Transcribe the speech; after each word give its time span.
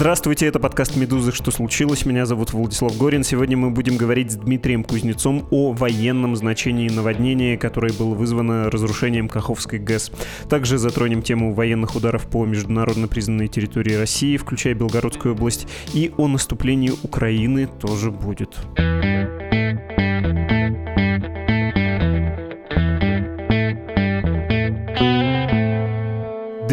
Здравствуйте, 0.00 0.46
это 0.46 0.58
подкаст 0.58 0.96
«Медузы. 0.96 1.30
Что 1.30 1.50
случилось?». 1.50 2.06
Меня 2.06 2.24
зовут 2.24 2.54
Владислав 2.54 2.96
Горин. 2.96 3.22
Сегодня 3.22 3.58
мы 3.58 3.68
будем 3.68 3.98
говорить 3.98 4.32
с 4.32 4.36
Дмитрием 4.36 4.82
Кузнецом 4.82 5.46
о 5.50 5.72
военном 5.72 6.36
значении 6.36 6.88
наводнения, 6.88 7.58
которое 7.58 7.92
было 7.92 8.14
вызвано 8.14 8.70
разрушением 8.70 9.28
Каховской 9.28 9.78
ГЭС. 9.78 10.10
Также 10.48 10.78
затронем 10.78 11.20
тему 11.20 11.52
военных 11.52 11.96
ударов 11.96 12.26
по 12.28 12.46
международно 12.46 13.08
признанной 13.08 13.48
территории 13.48 13.92
России, 13.92 14.38
включая 14.38 14.72
Белгородскую 14.72 15.34
область, 15.34 15.68
и 15.92 16.10
о 16.16 16.28
наступлении 16.28 16.94
Украины 17.02 17.66
тоже 17.66 18.10
будет. 18.10 18.56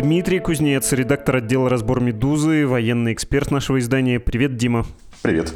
Дмитрий 0.08 0.40
Кузнец, 0.40 0.94
редактор 0.94 1.36
отдела 1.36 1.70
«Разбор 1.70 2.00
Медузы», 2.00 2.66
военный 2.66 3.12
эксперт 3.12 3.52
нашего 3.52 3.78
издания. 3.80 4.22
Привет, 4.22 4.56
Дима. 4.56 4.86
Привет. 5.22 5.54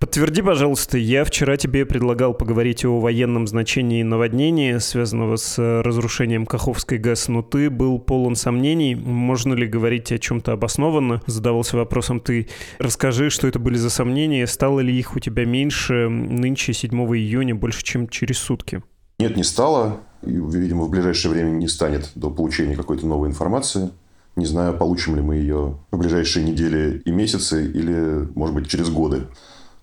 Подтверди, 0.00 0.42
пожалуйста, 0.42 0.98
я 0.98 1.24
вчера 1.24 1.56
тебе 1.56 1.86
предлагал 1.86 2.34
поговорить 2.34 2.84
о 2.84 2.98
военном 2.98 3.46
значении 3.46 4.02
наводнения, 4.02 4.80
связанного 4.80 5.36
с 5.36 5.56
разрушением 5.84 6.46
Каховской 6.46 6.98
ГЭС, 6.98 7.28
но 7.28 7.42
ты 7.42 7.70
был 7.70 8.00
полон 8.00 8.34
сомнений. 8.34 8.96
Можно 8.96 9.54
ли 9.54 9.68
говорить 9.68 10.10
о 10.10 10.18
чем-то 10.18 10.50
обоснованно? 10.50 11.22
Задавался 11.26 11.76
вопросом 11.76 12.18
ты. 12.18 12.48
Расскажи, 12.80 13.30
что 13.30 13.46
это 13.46 13.60
были 13.60 13.76
за 13.76 13.90
сомнения, 13.90 14.48
стало 14.48 14.80
ли 14.80 14.98
их 14.98 15.14
у 15.14 15.20
тебя 15.20 15.44
меньше 15.44 16.08
нынче, 16.08 16.72
7 16.72 16.90
июня, 17.16 17.54
больше, 17.54 17.84
чем 17.84 18.08
через 18.08 18.38
сутки? 18.38 18.82
Нет, 19.20 19.36
не 19.36 19.44
стало 19.44 20.00
видимо, 20.26 20.84
в 20.84 20.90
ближайшее 20.90 21.32
время 21.32 21.50
не 21.50 21.68
станет 21.68 22.10
до 22.14 22.30
получения 22.30 22.76
какой-то 22.76 23.06
новой 23.06 23.28
информации. 23.28 23.90
Не 24.36 24.46
знаю, 24.46 24.76
получим 24.76 25.16
ли 25.16 25.22
мы 25.22 25.36
ее 25.36 25.78
в 25.90 25.98
ближайшие 25.98 26.44
недели 26.44 27.00
и 27.04 27.10
месяцы, 27.10 27.64
или, 27.64 28.28
может 28.34 28.54
быть, 28.54 28.68
через 28.68 28.90
годы. 28.90 29.28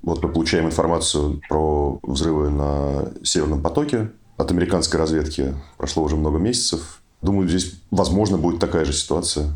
Вот 0.04 0.22
мы 0.22 0.30
получаем 0.30 0.66
информацию 0.66 1.42
про 1.50 2.00
взрывы 2.04 2.50
на 2.50 3.14
Северном 3.24 3.62
потоке 3.62 4.12
от 4.38 4.52
американской 4.52 5.00
разведки. 5.00 5.56
Прошло 5.78 6.04
уже 6.04 6.18
много 6.18 6.38
месяцев. 6.38 7.02
Думаю, 7.22 7.48
здесь, 7.48 7.80
возможно, 7.90 8.38
будет 8.38 8.60
такая 8.60 8.86
же 8.86 8.94
ситуация. 8.94 9.48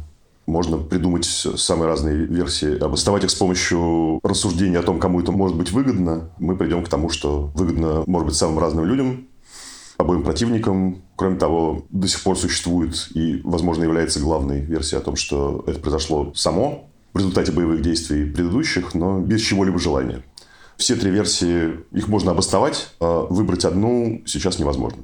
Можно 0.48 0.78
придумать 0.78 1.26
самые 1.26 1.90
разные 1.90 2.26
версии, 2.26 2.80
обосновать 2.80 3.26
их 3.26 3.32
с 3.32 3.36
помощью 3.36 4.22
рассуждений 4.24 4.78
о 4.78 4.84
том, 4.84 4.98
кому 4.98 5.20
это 5.20 5.34
может 5.34 5.58
быть 5.58 5.74
выгодно. 5.74 6.30
Мы 6.40 6.56
придем 6.56 6.86
к 6.86 6.90
тому, 6.90 7.10
что 7.10 7.52
выгодно, 7.54 8.04
может 8.08 8.28
быть, 8.28 8.36
самым 8.36 8.58
разным 8.60 8.86
людям, 8.86 9.27
обоим 9.98 10.24
противникам. 10.24 11.04
Кроме 11.16 11.38
того, 11.38 11.86
до 11.90 12.08
сих 12.08 12.22
пор 12.22 12.38
существует 12.38 13.10
и, 13.14 13.42
возможно, 13.44 13.84
является 13.84 14.20
главной 14.20 14.62
версией 14.62 15.02
о 15.02 15.04
том, 15.04 15.16
что 15.16 15.64
это 15.68 15.80
произошло 15.80 16.32
само 16.36 16.90
в 17.14 17.18
результате 17.18 17.52
боевых 17.52 17.82
действий 17.82 18.26
предыдущих, 18.26 18.94
но 18.94 19.20
без 19.20 19.42
чего-либо 19.42 19.80
желания. 19.80 20.24
Все 20.78 20.96
три 20.96 21.10
версии, 21.10 21.80
их 21.92 22.08
можно 22.08 22.32
обосновать, 22.32 22.90
а 23.00 23.26
выбрать 23.26 23.66
одну 23.66 24.22
сейчас 24.28 24.60
невозможно. 24.60 25.04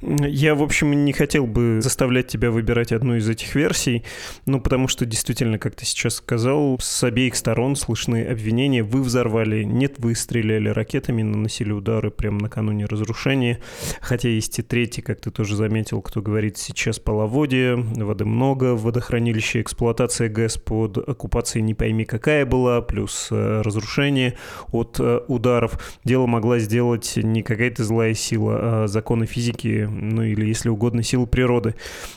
Я, 0.00 0.54
в 0.54 0.62
общем, 0.62 1.04
не 1.04 1.12
хотел 1.12 1.46
бы 1.46 1.78
заставлять 1.80 2.28
тебя 2.28 2.50
выбирать 2.50 2.92
одну 2.92 3.16
из 3.16 3.28
этих 3.28 3.54
версий, 3.54 4.04
ну, 4.46 4.60
потому 4.60 4.88
что 4.88 5.06
действительно, 5.06 5.58
как 5.58 5.74
ты 5.74 5.84
сейчас 5.84 6.14
сказал, 6.16 6.78
с 6.80 7.04
обеих 7.04 7.36
сторон 7.36 7.76
слышны 7.76 8.24
обвинения. 8.24 8.82
Вы 8.82 9.02
взорвали, 9.02 9.64
нет, 9.64 9.94
вы 9.98 10.14
стреляли 10.14 10.68
ракетами, 10.68 11.22
наносили 11.22 11.72
удары 11.72 12.10
прямо 12.10 12.40
накануне 12.40 12.86
разрушения. 12.86 13.60
Хотя 14.00 14.28
есть 14.28 14.58
и 14.58 14.62
третий, 14.62 15.02
как 15.02 15.20
ты 15.20 15.30
тоже 15.30 15.56
заметил, 15.56 16.02
кто 16.02 16.22
говорит 16.22 16.58
сейчас 16.58 16.98
половодье, 16.98 17.76
воды 17.76 18.24
много, 18.24 18.74
водохранилище, 18.74 19.60
эксплуатация 19.60 20.28
ГЭС 20.28 20.58
под 20.58 20.98
оккупацией 20.98 21.62
не 21.62 21.74
пойми 21.74 22.04
какая 22.04 22.46
была, 22.46 22.80
плюс 22.80 23.28
э, 23.30 23.62
разрушение 23.62 24.34
от 24.72 24.96
э, 24.98 25.20
ударов. 25.28 25.78
Дело 26.04 26.26
могла 26.26 26.58
сделать 26.58 27.12
не 27.16 27.42
какая-то 27.42 27.84
злая 27.84 28.14
сила, 28.14 28.58
а 28.60 28.86
законы 28.88 29.26
физики 29.26 29.67
техники, 29.68 29.88
ну 29.90 30.22
или, 30.22 30.46
если 30.46 30.68
угодно, 30.68 31.02
силы 31.02 31.26
природы. 31.26 31.74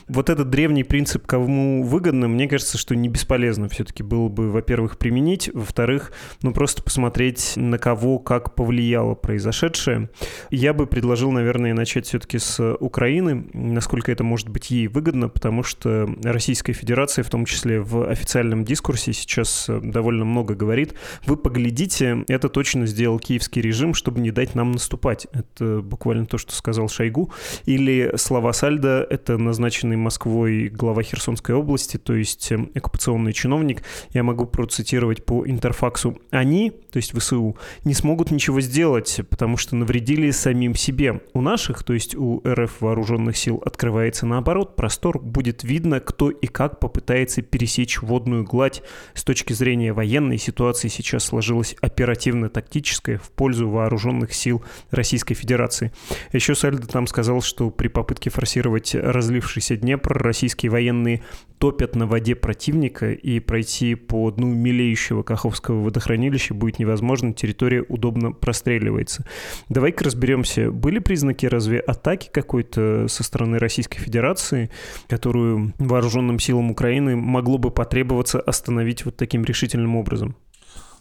Вот 0.08 0.30
этот 0.30 0.50
древний 0.50 0.84
принцип, 0.84 1.26
кому 1.26 1.82
выгодно, 1.82 2.28
мне 2.28 2.48
кажется, 2.48 2.78
что 2.78 2.94
не 2.94 3.08
бесполезно 3.08 3.68
все-таки 3.68 4.02
было 4.02 4.28
бы, 4.28 4.50
во-первых, 4.50 4.98
применить, 4.98 5.50
во-вторых, 5.52 6.12
ну 6.42 6.52
просто 6.52 6.82
посмотреть, 6.82 7.54
на 7.56 7.78
кого 7.78 8.18
как 8.18 8.54
повлияло 8.54 9.14
произошедшее. 9.14 10.10
Я 10.50 10.72
бы 10.72 10.86
предложил, 10.86 11.30
наверное, 11.30 11.74
начать 11.74 12.06
все-таки 12.06 12.38
с 12.38 12.74
Украины, 12.80 13.46
насколько 13.52 14.10
это 14.12 14.24
может 14.24 14.48
быть 14.48 14.70
ей 14.70 14.88
выгодно, 14.88 15.28
потому 15.28 15.62
что 15.62 16.08
Российская 16.22 16.72
Федерация, 16.72 17.22
в 17.22 17.30
том 17.30 17.44
числе 17.44 17.80
в 17.80 18.08
официальном 18.08 18.64
дискурсе, 18.64 19.12
сейчас 19.12 19.68
довольно 19.82 20.24
много 20.24 20.54
говорит. 20.54 20.94
Вы 21.26 21.36
поглядите, 21.36 22.24
это 22.28 22.48
точно 22.48 22.86
сделал 22.86 23.18
киевский 23.18 23.62
режим, 23.62 23.94
чтобы 23.94 24.20
не 24.20 24.30
дать 24.30 24.54
нам 24.54 24.72
наступать. 24.72 25.26
Это 25.32 25.80
буквально 25.82 26.26
то, 26.26 26.38
что 26.38 26.52
сказал 26.52 26.88
Шойгу. 26.88 27.32
Или 27.66 28.12
слова 28.16 28.52
Сальда— 28.52 29.06
это 29.10 29.38
назначенный 29.38 29.96
Москвой 29.96 30.68
глава 30.68 31.02
Херсонской 31.02 31.54
области, 31.54 31.96
то 31.96 32.14
есть 32.14 32.50
эм, 32.52 32.70
оккупационный 32.74 33.32
чиновник. 33.32 33.82
Я 34.10 34.22
могу 34.22 34.46
процитировать 34.46 35.24
по 35.24 35.46
интерфаксу. 35.46 36.18
Они, 36.30 36.70
то 36.70 36.96
есть 36.96 37.16
ВСУ, 37.16 37.56
не 37.84 37.94
смогут 37.94 38.30
ничего 38.30 38.60
сделать, 38.60 39.20
потому 39.30 39.56
что 39.56 39.76
навредили 39.76 40.30
самим 40.30 40.74
себе. 40.74 41.20
У 41.32 41.40
наших, 41.40 41.84
то 41.84 41.92
есть 41.92 42.14
у 42.14 42.42
РФ 42.46 42.80
вооруженных 42.80 43.36
сил, 43.36 43.62
открывается 43.64 44.26
наоборот 44.26 44.76
простор. 44.76 45.18
Будет 45.20 45.64
видно, 45.64 46.00
кто 46.00 46.30
и 46.30 46.46
как 46.46 46.80
попытается 46.80 47.42
пересечь 47.42 48.02
водную 48.02 48.44
гладь. 48.44 48.82
С 49.14 49.24
точки 49.24 49.52
зрения 49.52 49.92
военной 49.92 50.38
ситуации 50.38 50.88
сейчас 50.88 51.24
сложилась 51.24 51.76
оперативно-тактическая 51.80 53.18
в 53.18 53.30
пользу 53.30 53.68
вооруженных 53.68 54.34
сил 54.34 54.62
Российской 54.90 55.34
Федерации. 55.34 55.92
Еще 56.32 56.54
Сальдо 56.54 56.86
там 56.86 57.06
сказал, 57.06 57.31
сказал, 57.32 57.42
что 57.42 57.70
при 57.70 57.88
попытке 57.88 58.30
форсировать 58.30 58.94
разлившийся 58.94 59.76
Днепр 59.76 60.18
российские 60.18 60.70
военные 60.70 61.22
топят 61.58 61.94
на 61.96 62.06
воде 62.06 62.34
противника, 62.34 63.12
и 63.12 63.40
пройти 63.40 63.94
по 63.94 64.30
дну 64.30 64.52
мелеющего 64.52 65.22
Каховского 65.22 65.80
водохранилища 65.80 66.54
будет 66.54 66.78
невозможно, 66.78 67.32
территория 67.32 67.84
удобно 67.88 68.32
простреливается. 68.32 69.24
Давай-ка 69.68 70.04
разберемся, 70.04 70.70
были 70.70 70.98
признаки 70.98 71.46
разве 71.46 71.78
атаки 71.78 72.28
какой-то 72.32 73.06
со 73.08 73.22
стороны 73.22 73.58
Российской 73.58 73.98
Федерации, 73.98 74.70
которую 75.08 75.72
вооруженным 75.78 76.38
силам 76.38 76.70
Украины 76.70 77.16
могло 77.16 77.58
бы 77.58 77.70
потребоваться 77.70 78.40
остановить 78.40 79.04
вот 79.04 79.16
таким 79.16 79.44
решительным 79.44 79.96
образом? 79.96 80.36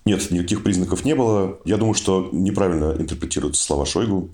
Нет, 0.05 0.31
никаких 0.31 0.63
признаков 0.63 1.05
не 1.05 1.13
было. 1.15 1.59
Я 1.65 1.77
думаю, 1.77 1.93
что 1.93 2.29
неправильно 2.31 2.95
интерпретируются 2.97 3.63
слова 3.63 3.85
Шойгу. 3.85 4.29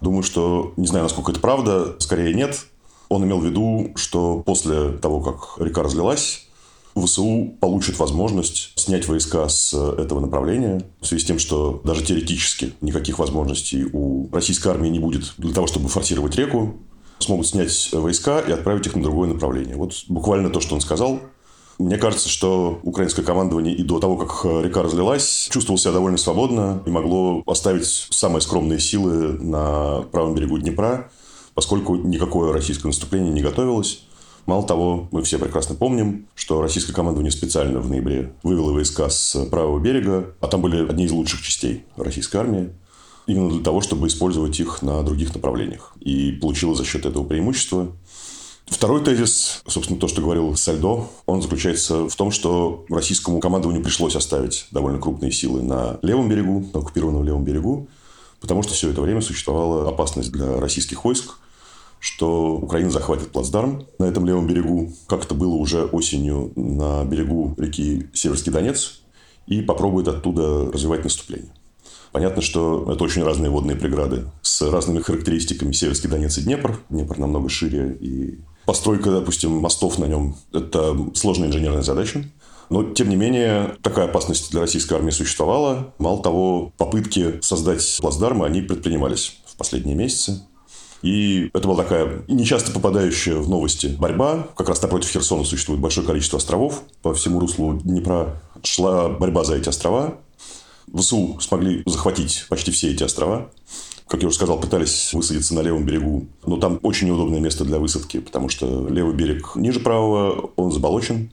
Думаю, 0.00 0.22
что, 0.22 0.72
не 0.76 0.86
знаю, 0.86 1.04
насколько 1.04 1.32
это 1.32 1.40
правда, 1.40 1.96
скорее 1.98 2.34
нет. 2.34 2.66
Он 3.08 3.24
имел 3.24 3.40
в 3.40 3.44
виду, 3.44 3.92
что 3.96 4.42
после 4.44 4.92
того, 4.92 5.20
как 5.20 5.64
река 5.64 5.82
разлилась, 5.82 6.48
ВСУ 6.94 7.54
получит 7.60 7.98
возможность 7.98 8.72
снять 8.76 9.06
войска 9.08 9.48
с 9.48 9.72
этого 9.72 10.20
направления 10.20 10.84
в 11.00 11.06
связи 11.06 11.22
с 11.22 11.26
тем, 11.26 11.38
что 11.38 11.80
даже 11.84 12.04
теоретически 12.04 12.74
никаких 12.80 13.18
возможностей 13.18 13.86
у 13.92 14.28
российской 14.32 14.68
армии 14.68 14.88
не 14.88 14.98
будет 14.98 15.34
для 15.38 15.54
того, 15.54 15.66
чтобы 15.66 15.88
форсировать 15.88 16.36
реку, 16.36 16.76
смогут 17.18 17.46
снять 17.46 17.90
войска 17.92 18.40
и 18.40 18.52
отправить 18.52 18.86
их 18.86 18.96
на 18.96 19.02
другое 19.02 19.28
направление. 19.28 19.76
Вот 19.76 19.92
буквально 20.08 20.50
то, 20.50 20.60
что 20.60 20.74
он 20.74 20.80
сказал, 20.80 21.20
мне 21.78 21.96
кажется, 21.96 22.28
что 22.28 22.80
украинское 22.82 23.24
командование 23.24 23.74
и 23.74 23.82
до 23.82 24.00
того, 24.00 24.16
как 24.16 24.44
река 24.64 24.82
разлилась, 24.82 25.48
чувствовало 25.50 25.78
себя 25.78 25.92
довольно 25.92 26.18
свободно 26.18 26.82
и 26.84 26.90
могло 26.90 27.42
оставить 27.46 27.86
самые 27.86 28.40
скромные 28.40 28.80
силы 28.80 29.38
на 29.38 30.02
правом 30.10 30.34
берегу 30.34 30.58
Днепра, 30.58 31.10
поскольку 31.54 31.94
никакое 31.94 32.52
российское 32.52 32.88
наступление 32.88 33.32
не 33.32 33.42
готовилось. 33.42 34.02
Мало 34.46 34.66
того, 34.66 35.08
мы 35.12 35.22
все 35.22 35.38
прекрасно 35.38 35.74
помним, 35.74 36.26
что 36.34 36.62
российское 36.62 36.94
командование 36.94 37.30
специально 37.30 37.80
в 37.80 37.88
ноябре 37.88 38.32
вывело 38.42 38.72
войска 38.72 39.10
с 39.10 39.44
правого 39.46 39.78
берега, 39.78 40.34
а 40.40 40.48
там 40.48 40.62
были 40.62 40.88
одни 40.88 41.04
из 41.04 41.12
лучших 41.12 41.42
частей 41.42 41.84
российской 41.96 42.38
армии, 42.38 42.70
именно 43.26 43.50
для 43.50 43.62
того, 43.62 43.82
чтобы 43.82 44.06
использовать 44.06 44.58
их 44.58 44.80
на 44.80 45.02
других 45.02 45.34
направлениях. 45.34 45.92
И 46.00 46.32
получило 46.32 46.74
за 46.74 46.84
счет 46.84 47.04
этого 47.04 47.24
преимущество. 47.24 47.92
Второй 48.70 49.02
тезис, 49.02 49.62
собственно, 49.66 49.98
то, 49.98 50.08
что 50.08 50.20
говорил 50.20 50.54
Сальдо, 50.54 51.08
он 51.26 51.42
заключается 51.42 52.08
в 52.08 52.14
том, 52.14 52.30
что 52.30 52.84
российскому 52.88 53.40
командованию 53.40 53.82
пришлось 53.82 54.14
оставить 54.14 54.66
довольно 54.70 54.98
крупные 54.98 55.32
силы 55.32 55.62
на 55.62 55.98
левом 56.02 56.28
берегу, 56.28 56.68
на 56.72 56.80
оккупированном 56.80 57.24
левом 57.24 57.44
берегу, 57.44 57.88
потому 58.40 58.62
что 58.62 58.74
все 58.74 58.90
это 58.90 59.00
время 59.00 59.20
существовала 59.20 59.88
опасность 59.88 60.30
для 60.30 60.60
российских 60.60 61.04
войск, 61.04 61.38
что 61.98 62.56
Украина 62.56 62.90
захватит 62.90 63.32
плацдарм 63.32 63.86
на 63.98 64.04
этом 64.04 64.26
левом 64.26 64.46
берегу, 64.46 64.92
как 65.06 65.24
это 65.24 65.34
было 65.34 65.54
уже 65.54 65.84
осенью 65.86 66.52
на 66.54 67.04
берегу 67.04 67.54
реки 67.56 68.08
Северский 68.12 68.52
Донец, 68.52 69.00
и 69.46 69.62
попробует 69.62 70.08
оттуда 70.08 70.70
развивать 70.70 71.04
наступление. 71.04 71.52
Понятно, 72.12 72.42
что 72.42 72.90
это 72.90 73.02
очень 73.02 73.22
разные 73.22 73.50
водные 73.50 73.76
преграды 73.76 74.30
с 74.42 74.62
разными 74.62 75.00
характеристиками 75.00 75.72
Северский 75.72 76.08
Донец 76.08 76.38
и 76.38 76.42
Днепр. 76.42 76.80
Днепр 76.88 77.18
намного 77.18 77.48
шире 77.48 77.96
и 78.00 78.38
Постройка, 78.68 79.10
допустим, 79.10 79.52
мостов 79.52 79.98
на 79.98 80.04
нем– 80.04 80.36
это 80.52 80.94
сложная 81.14 81.48
инженерная 81.48 81.80
задача. 81.80 82.22
Но, 82.68 82.92
тем 82.92 83.08
не 83.08 83.16
менее, 83.16 83.78
такая 83.80 84.04
опасность 84.04 84.50
для 84.50 84.60
российской 84.60 84.92
армии 84.92 85.10
существовала. 85.10 85.94
Мало 85.96 86.22
того, 86.22 86.74
попытки 86.76 87.40
создать 87.40 87.96
плацдармы, 87.98 88.44
они 88.44 88.60
предпринимались 88.60 89.40
в 89.46 89.56
последние 89.56 89.96
месяцы. 89.96 90.42
И 91.00 91.48
это 91.54 91.66
была 91.66 91.82
такая 91.82 92.24
нечасто 92.28 92.70
попадающая 92.72 93.36
в 93.36 93.48
новости 93.48 93.86
борьба. 93.98 94.48
Как 94.54 94.68
раз 94.68 94.82
напротив 94.82 95.08
Херсона 95.12 95.44
существует 95.44 95.80
большое 95.80 96.06
количество 96.06 96.36
островов. 96.36 96.82
По 97.00 97.14
всему 97.14 97.40
руслу 97.40 97.72
Днепра 97.72 98.38
шла 98.62 99.08
борьба 99.08 99.44
за 99.44 99.56
эти 99.56 99.70
острова. 99.70 100.18
ВСУ 100.94 101.38
смогли 101.40 101.82
захватить 101.86 102.44
почти 102.50 102.70
все 102.70 102.90
эти 102.90 103.02
острова. 103.02 103.50
Как 104.08 104.22
я 104.22 104.28
уже 104.28 104.36
сказал, 104.36 104.58
пытались 104.58 105.12
высадиться 105.12 105.54
на 105.54 105.60
левом 105.60 105.84
берегу. 105.84 106.26
Но 106.46 106.56
там 106.56 106.80
очень 106.82 107.08
неудобное 107.08 107.40
место 107.40 107.64
для 107.64 107.78
высадки, 107.78 108.20
потому 108.20 108.48
что 108.48 108.88
левый 108.88 109.14
берег 109.14 109.54
ниже 109.54 109.80
правого, 109.80 110.50
он 110.56 110.72
заболочен. 110.72 111.30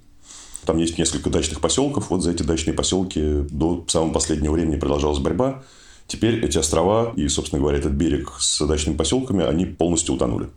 Там 0.65 0.77
есть 0.77 0.97
несколько 0.97 1.29
дачных 1.29 1.61
поселков. 1.61 2.09
Вот 2.09 2.21
за 2.21 2.31
эти 2.31 2.43
дачные 2.43 2.73
поселки 2.73 3.43
до 3.49 3.85
самого 3.87 4.11
последнего 4.11 4.53
времени 4.53 4.77
продолжалась 4.77 5.19
борьба. 5.19 5.63
Теперь 6.07 6.43
эти 6.43 6.57
острова 6.57 7.13
и, 7.15 7.27
собственно 7.29 7.61
говоря, 7.61 7.77
этот 7.77 7.93
берег 7.93 8.33
с 8.39 8.65
дачными 8.65 8.97
поселками, 8.97 9.45
они 9.45 9.65
полностью 9.65 10.15
утонули. 10.15 10.49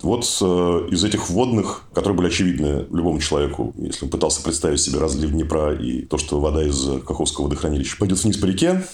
Вот 0.00 0.24
э, 0.40 0.88
из 0.90 1.04
этих 1.04 1.30
водных, 1.30 1.84
которые 1.92 2.16
были 2.16 2.28
очевидны 2.28 2.86
любому 2.90 3.20
человеку, 3.20 3.72
если 3.76 4.04
он 4.04 4.10
пытался 4.10 4.42
представить 4.42 4.80
себе 4.80 4.98
разлив 4.98 5.30
Днепра 5.30 5.74
и 5.74 6.02
то, 6.02 6.18
что 6.18 6.40
вода 6.40 6.64
из 6.64 7.02
Каховского 7.06 7.44
водохранилища 7.44 7.96
пойдет 7.98 8.22
вниз 8.22 8.36
по 8.36 8.46
реке, 8.46 8.84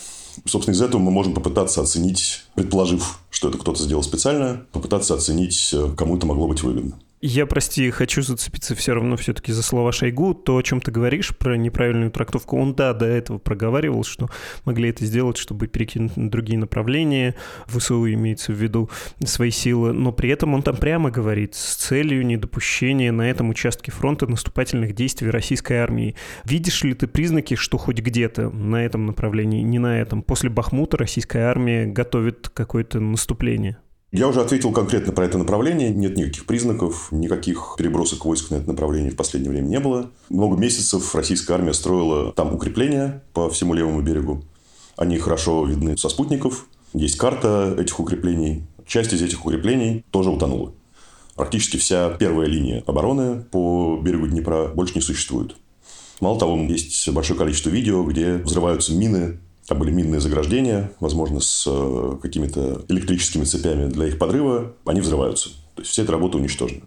собственно, 0.45 0.75
из 0.75 0.83
этого 0.83 1.01
мы 1.01 1.11
можем 1.11 1.35
попытаться 1.35 1.81
оценить, 1.81 2.45
предположив, 2.55 3.21
что 3.31 3.49
это 3.49 3.59
кто-то 3.59 3.83
сделал 3.83 4.03
специально, 4.03 4.67
попытаться 4.73 5.15
оценить, 5.15 5.71
э, 5.73 5.95
кому 5.97 6.17
это 6.17 6.27
могло 6.27 6.49
быть 6.49 6.63
выгодно. 6.63 6.99
Я, 7.21 7.47
прости, 7.47 7.91
хочу 7.91 8.23
зацепиться 8.23 8.77
все 8.77 8.95
равно 8.95 9.17
все-таки 9.17 9.51
за 9.51 9.65
слова 9.65 9.91
Шойгу. 9.91 10.35
То, 10.35 10.57
о 10.57 10.63
чем 10.63 10.81
ты 10.81 10.93
говоришь 10.93 11.37
про 11.37 11.57
неправильную 11.57 12.13
трактовку, 12.13 12.57
он, 12.57 12.75
да, 12.75 12.95
до 12.95 13.07
этого 13.07 13.39
проговаривал, 13.39 14.05
что 14.05 14.29
могли 14.65 14.91
это 14.91 15.05
сделать, 15.05 15.37
чтобы 15.37 15.67
перекинуть 15.67 16.17
на 16.17 16.31
другие 16.31 16.61
направления. 16.61 17.35
ВСУ 17.67 18.09
имеется 18.13 18.53
в 18.53 18.57
виду 18.57 18.89
свои 19.25 19.51
силы. 19.51 19.93
Но 19.93 20.13
при 20.13 20.31
этом 20.31 20.55
он 20.55 20.63
там 20.63 20.77
прямо 20.77 21.11
говорит 21.11 21.57
с 21.57 21.75
целью 21.75 22.25
недопущения 22.25 23.11
на 23.11 23.29
этом 23.29 23.49
участке 23.49 23.91
фронта 23.91 24.29
наступательных 24.29 24.95
действий 24.95 25.31
российской 25.31 25.79
армии. 25.79 26.15
Видишь 26.45 26.85
ли 26.85 26.95
ты 26.95 27.09
признаки, 27.09 27.57
что 27.57 27.79
хоть 27.79 27.99
где-то 27.99 28.51
на 28.51 28.85
этом 28.85 29.07
направлении, 29.07 29.63
не 29.63 29.81
на 29.81 30.01
этом, 30.01 30.23
после 30.23 30.51
Бахмута 30.51 30.97
российская 30.97 31.47
армия 31.47 31.87
готовит 31.87 32.49
какое-то 32.49 33.01
наступление? 33.01 33.79
Я 34.11 34.27
уже 34.27 34.41
ответил 34.41 34.73
конкретно 34.73 35.13
про 35.13 35.27
это 35.27 35.37
направление. 35.37 35.91
Нет 35.91 36.17
никаких 36.17 36.47
признаков, 36.47 37.09
никаких 37.13 37.75
перебросок 37.77 38.25
войск 38.25 38.51
на 38.51 38.57
это 38.57 38.69
направление 38.69 39.11
в 39.11 39.17
последнее 39.17 39.51
время 39.51 39.67
не 39.67 39.81
было. 39.81 40.11
Много 40.31 40.57
месяцев 40.57 41.15
российская 41.15 41.55
армия 41.55 41.75
строила 41.75 42.33
там 42.33 42.55
укрепления 42.55 43.23
по 43.35 43.51
всему 43.51 43.75
левому 43.75 44.01
берегу. 44.01 44.43
Они 44.97 45.19
хорошо 45.19 45.63
видны 45.67 45.99
со 45.99 46.09
спутников. 46.09 46.67
Есть 46.95 47.19
карта 47.19 47.77
этих 47.79 48.01
укреплений. 48.01 48.65
Часть 48.87 49.13
из 49.13 49.21
этих 49.21 49.45
укреплений 49.45 50.05
тоже 50.11 50.31
утонула. 50.31 50.73
Практически 51.37 51.77
вся 51.77 52.09
первая 52.09 52.49
линия 52.49 52.83
обороны 52.87 53.43
по 53.43 54.01
берегу 54.03 54.27
Днепра 54.27 54.69
больше 54.69 54.95
не 54.95 55.03
существует. 55.03 55.55
Мало 56.21 56.39
того, 56.39 56.57
есть 56.57 57.09
большое 57.11 57.39
количество 57.39 57.69
видео, 57.69 58.03
где 58.05 58.39
взрываются 58.39 58.95
мины 58.95 59.39
там 59.69 59.79
были 59.79 59.91
минные 59.91 60.21
заграждения, 60.21 60.93
возможно, 60.99 61.41
с 61.41 61.65
э, 61.67 62.17
какими-то 62.23 62.87
электрическими 62.89 63.45
цепями 63.45 63.91
для 63.91 64.07
их 64.07 64.19
подрыва. 64.19 64.73
Они 64.87 65.03
взрываются. 65.03 65.51
То 65.75 65.83
есть, 65.83 65.91
вся 65.91 66.03
эта 66.03 66.13
работа 66.13 66.39
уничтожена. 66.39 66.81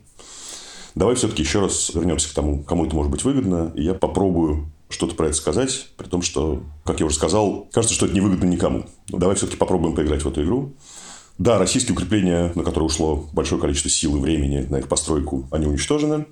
Давай 0.96 1.14
все-таки 1.16 1.44
еще 1.44 1.62
раз 1.62 1.92
вернемся 1.94 2.28
к 2.30 2.34
тому, 2.34 2.64
кому 2.64 2.86
это 2.86 2.96
может 2.96 3.12
быть 3.12 3.24
выгодно. 3.24 3.72
И 3.76 3.84
я 3.84 3.94
попробую 3.94 4.72
что-то 4.90 5.14
про 5.14 5.28
это 5.28 5.36
сказать, 5.36 5.90
при 5.96 6.08
том, 6.08 6.24
что, 6.24 6.64
как 6.84 7.00
я 7.00 7.06
уже 7.06 7.16
сказал, 7.16 7.68
кажется, 7.72 7.94
что 7.94 8.08
это 8.08 8.16
не 8.16 8.22
выгодно 8.22 8.46
никому. 8.46 8.88
Но 9.10 9.20
давай 9.20 9.36
все-таки 9.36 9.58
попробуем 9.58 9.96
поиграть 9.96 10.24
в 10.24 10.28
эту 10.28 10.44
игру. 10.44 10.74
Да, 11.38 11.60
российские 11.60 11.94
укрепления, 11.94 12.52
на 12.56 12.64
которые 12.64 12.88
ушло 12.88 13.30
большое 13.32 13.62
количество 13.62 13.92
сил 13.92 14.18
и 14.18 14.20
времени 14.20 14.66
на 14.70 14.78
их 14.80 14.88
постройку, 14.88 15.48
они 15.52 15.68
уничтожены. 15.68 16.26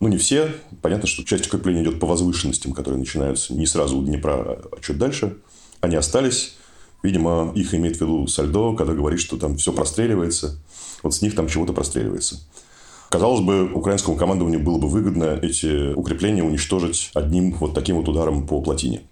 Ну, 0.00 0.08
не 0.08 0.18
все. 0.18 0.54
Понятно, 0.82 1.08
что 1.08 1.24
часть 1.24 1.46
укреплений 1.46 1.82
идет 1.82 1.98
по 1.98 2.06
возвышенностям, 2.06 2.72
которые 2.72 3.00
начинаются 3.00 3.54
не 3.54 3.66
сразу 3.66 3.98
у 3.98 4.02
Днепра, 4.04 4.60
а 4.70 4.80
чуть 4.82 4.98
дальше. 4.98 5.38
Они 5.80 5.96
остались. 5.96 6.56
Видимо, 7.02 7.52
их 7.54 7.74
имеет 7.74 7.96
в 7.96 8.00
виду 8.00 8.26
Сальдо, 8.26 8.74
когда 8.74 8.92
говорит, 8.92 9.20
что 9.20 9.36
там 9.36 9.56
все 9.56 9.72
простреливается. 9.72 10.58
Вот 11.02 11.14
с 11.14 11.22
них 11.22 11.34
там 11.34 11.48
чего-то 11.48 11.72
простреливается. 11.72 12.40
Казалось 13.08 13.40
бы, 13.40 13.72
украинскому 13.72 14.16
командованию 14.16 14.60
было 14.60 14.78
бы 14.78 14.88
выгодно 14.88 15.38
эти 15.40 15.94
укрепления 15.94 16.42
уничтожить 16.42 17.10
одним 17.14 17.52
вот 17.52 17.72
таким 17.72 17.96
вот 17.96 18.08
ударом 18.08 18.46
по 18.46 18.60
плотине. 18.60 19.02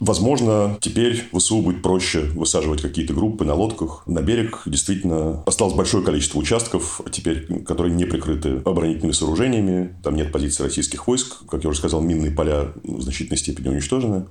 Возможно, 0.00 0.78
теперь 0.80 1.28
ВСУ 1.32 1.60
будет 1.60 1.82
проще 1.82 2.20
высаживать 2.20 2.80
какие-то 2.80 3.12
группы 3.12 3.44
на 3.44 3.54
лодках. 3.54 4.02
На 4.06 4.22
берег 4.22 4.62
действительно 4.64 5.42
осталось 5.44 5.74
большое 5.74 6.02
количество 6.02 6.38
участков, 6.38 7.02
теперь, 7.12 7.62
которые 7.64 7.94
не 7.94 8.06
прикрыты 8.06 8.62
оборонительными 8.64 9.12
сооружениями. 9.12 9.94
Там 10.02 10.16
нет 10.16 10.32
позиций 10.32 10.64
российских 10.64 11.06
войск. 11.06 11.46
Как 11.46 11.64
я 11.64 11.70
уже 11.70 11.78
сказал, 11.78 12.00
минные 12.00 12.30
поля 12.30 12.72
в 12.82 13.02
значительной 13.02 13.36
степени 13.36 13.68
уничтожены. 13.68 14.24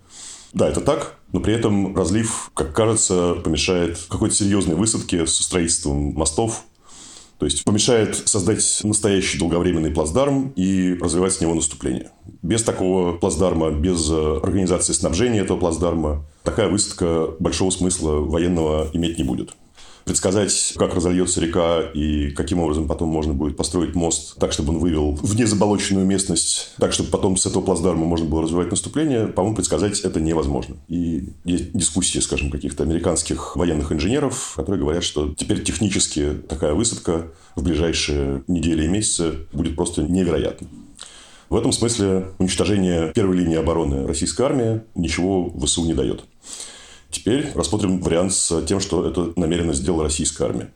Да, 0.53 0.67
это 0.67 0.81
так, 0.81 1.15
но 1.31 1.39
при 1.39 1.53
этом 1.53 1.95
разлив, 1.95 2.51
как 2.53 2.73
кажется, 2.73 3.35
помешает 3.43 3.99
какой-то 4.09 4.35
серьезной 4.35 4.75
высадке 4.75 5.27
со 5.27 5.43
строительством 5.43 6.13
мостов, 6.13 6.63
то 7.37 7.45
есть 7.45 7.63
помешает 7.63 8.27
создать 8.27 8.81
настоящий 8.83 9.37
долговременный 9.37 9.91
плацдарм 9.91 10.51
и 10.55 10.97
развивать 10.99 11.33
с 11.33 11.41
него 11.41 11.53
наступление. 11.53 12.11
Без 12.41 12.63
такого 12.63 13.13
плацдарма, 13.13 13.71
без 13.71 14.09
организации 14.09 14.93
снабжения 14.93 15.41
этого 15.41 15.57
плацдарма, 15.57 16.25
такая 16.43 16.67
высадка 16.67 17.27
большого 17.39 17.69
смысла 17.69 18.15
военного 18.15 18.89
иметь 18.93 19.17
не 19.17 19.23
будет 19.23 19.53
предсказать, 20.09 20.73
как 20.75 20.95
разольется 20.95 21.39
река 21.39 21.81
и 21.81 22.31
каким 22.31 22.61
образом 22.61 22.87
потом 22.87 23.09
можно 23.09 23.33
будет 23.33 23.55
построить 23.55 23.93
мост 23.93 24.35
так, 24.39 24.51
чтобы 24.51 24.73
он 24.73 24.79
вывел 24.79 25.13
в 25.13 25.35
незаболоченную 25.35 26.03
местность, 26.03 26.71
так, 26.79 26.93
чтобы 26.93 27.11
потом 27.11 27.37
с 27.37 27.45
этого 27.45 27.61
плацдарма 27.61 28.07
можно 28.07 28.25
было 28.25 28.41
развивать 28.41 28.71
наступление, 28.71 29.27
по-моему, 29.27 29.55
предсказать 29.55 29.99
это 29.99 30.19
невозможно. 30.19 30.77
И 30.87 31.29
есть 31.45 31.73
дискуссии, 31.73 32.17
скажем, 32.17 32.49
каких-то 32.49 32.81
американских 32.81 33.55
военных 33.55 33.91
инженеров, 33.91 34.53
которые 34.55 34.81
говорят, 34.81 35.03
что 35.03 35.35
теперь 35.37 35.63
технически 35.63 36.33
такая 36.49 36.73
высадка 36.73 37.27
в 37.55 37.61
ближайшие 37.61 38.43
недели 38.47 38.85
и 38.85 38.87
месяцы 38.87 39.45
будет 39.53 39.75
просто 39.75 40.01
невероятна. 40.01 40.67
В 41.49 41.55
этом 41.55 41.71
смысле 41.71 42.29
уничтожение 42.39 43.11
первой 43.13 43.37
линии 43.37 43.57
обороны 43.57 44.07
российской 44.07 44.41
армии 44.41 44.81
ничего 44.95 45.53
ВСУ 45.63 45.85
не 45.85 45.93
дает. 45.93 46.23
Теперь 47.11 47.51
рассмотрим 47.55 48.01
вариант 48.01 48.33
с 48.33 48.61
тем, 48.63 48.79
что 48.79 49.05
это 49.07 49.33
намеренно 49.35 49.73
сделала 49.73 50.03
российская 50.03 50.45
армия. 50.45 50.71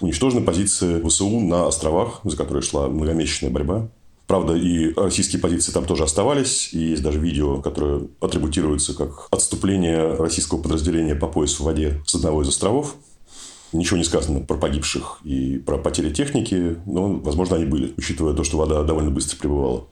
Уничтожены 0.00 0.42
позиции 0.42 1.00
ВСУ 1.06 1.40
на 1.40 1.66
островах, 1.66 2.20
за 2.24 2.36
которые 2.36 2.62
шла 2.62 2.88
многомесячная 2.88 3.50
борьба. 3.50 3.88
Правда, 4.26 4.54
и 4.54 4.94
российские 4.94 5.40
позиции 5.42 5.72
там 5.72 5.84
тоже 5.84 6.04
оставались. 6.04 6.72
И 6.72 6.78
есть 6.78 7.02
даже 7.02 7.18
видео, 7.18 7.60
которое 7.60 8.08
атрибутируется 8.20 8.94
как 8.94 9.26
отступление 9.30 10.14
российского 10.14 10.62
подразделения 10.62 11.14
по 11.14 11.26
поясу 11.26 11.62
в 11.62 11.66
воде 11.66 12.00
с 12.06 12.14
одного 12.14 12.42
из 12.42 12.48
островов. 12.48 12.94
Ничего 13.72 13.98
не 13.98 14.04
сказано 14.04 14.40
про 14.40 14.56
погибших 14.56 15.18
и 15.24 15.58
про 15.58 15.78
потери 15.78 16.12
техники, 16.12 16.76
но, 16.86 17.14
возможно, 17.14 17.56
они 17.56 17.66
были, 17.66 17.92
учитывая 17.96 18.34
то, 18.34 18.42
что 18.42 18.56
вода 18.56 18.82
довольно 18.82 19.10
быстро 19.10 19.36
прибывала 19.36 19.86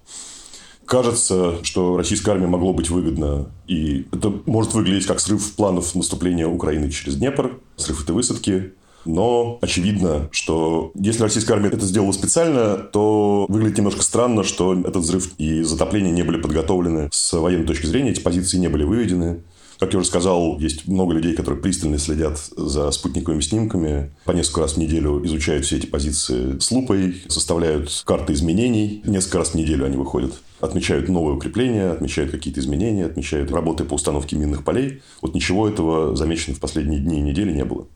кажется, 0.88 1.62
что 1.62 1.96
российской 1.96 2.30
армии 2.30 2.46
могло 2.46 2.72
быть 2.72 2.90
выгодно. 2.90 3.48
И 3.66 4.06
это 4.10 4.32
может 4.46 4.74
выглядеть 4.74 5.06
как 5.06 5.20
срыв 5.20 5.52
планов 5.54 5.94
наступления 5.94 6.48
Украины 6.48 6.90
через 6.90 7.16
Днепр, 7.16 7.60
срыв 7.76 8.02
этой 8.02 8.12
высадки. 8.12 8.72
Но 9.04 9.58
очевидно, 9.62 10.28
что 10.32 10.90
если 10.94 11.22
российская 11.22 11.54
армия 11.54 11.68
это 11.68 11.86
сделала 11.86 12.12
специально, 12.12 12.76
то 12.76 13.46
выглядит 13.48 13.78
немножко 13.78 14.02
странно, 14.02 14.42
что 14.42 14.74
этот 14.74 14.96
взрыв 14.96 15.30
и 15.38 15.62
затопление 15.62 16.12
не 16.12 16.22
были 16.22 16.40
подготовлены 16.40 17.08
с 17.12 17.32
военной 17.32 17.66
точки 17.66 17.86
зрения, 17.86 18.10
эти 18.10 18.20
позиции 18.20 18.58
не 18.58 18.68
были 18.68 18.84
выведены. 18.84 19.42
Как 19.78 19.92
я 19.92 20.00
уже 20.00 20.08
сказал, 20.08 20.58
есть 20.58 20.88
много 20.88 21.14
людей, 21.14 21.34
которые 21.34 21.62
пристально 21.62 21.98
следят 21.98 22.38
за 22.56 22.90
спутниковыми 22.90 23.40
снимками, 23.40 24.10
по 24.24 24.32
несколько 24.32 24.62
раз 24.62 24.72
в 24.72 24.76
неделю 24.78 25.24
изучают 25.24 25.64
все 25.64 25.76
эти 25.76 25.86
позиции 25.86 26.58
с 26.58 26.70
лупой, 26.72 27.22
составляют 27.28 28.02
карты 28.04 28.32
изменений. 28.32 29.02
Несколько 29.04 29.38
раз 29.38 29.50
в 29.50 29.54
неделю 29.54 29.86
они 29.86 29.96
выходят 29.96 30.32
отмечают 30.60 31.08
новые 31.08 31.36
укрепления, 31.36 31.90
отмечают 31.90 32.30
какие-то 32.30 32.60
изменения, 32.60 33.06
отмечают 33.06 33.50
работы 33.52 33.84
по 33.84 33.94
установке 33.94 34.36
минных 34.36 34.64
полей. 34.64 35.02
Вот 35.22 35.34
ничего 35.34 35.68
этого 35.68 36.16
замечено 36.16 36.56
в 36.56 36.60
последние 36.60 37.00
дни 37.00 37.18
и 37.18 37.22
недели 37.22 37.52
не 37.52 37.64
было. 37.64 37.86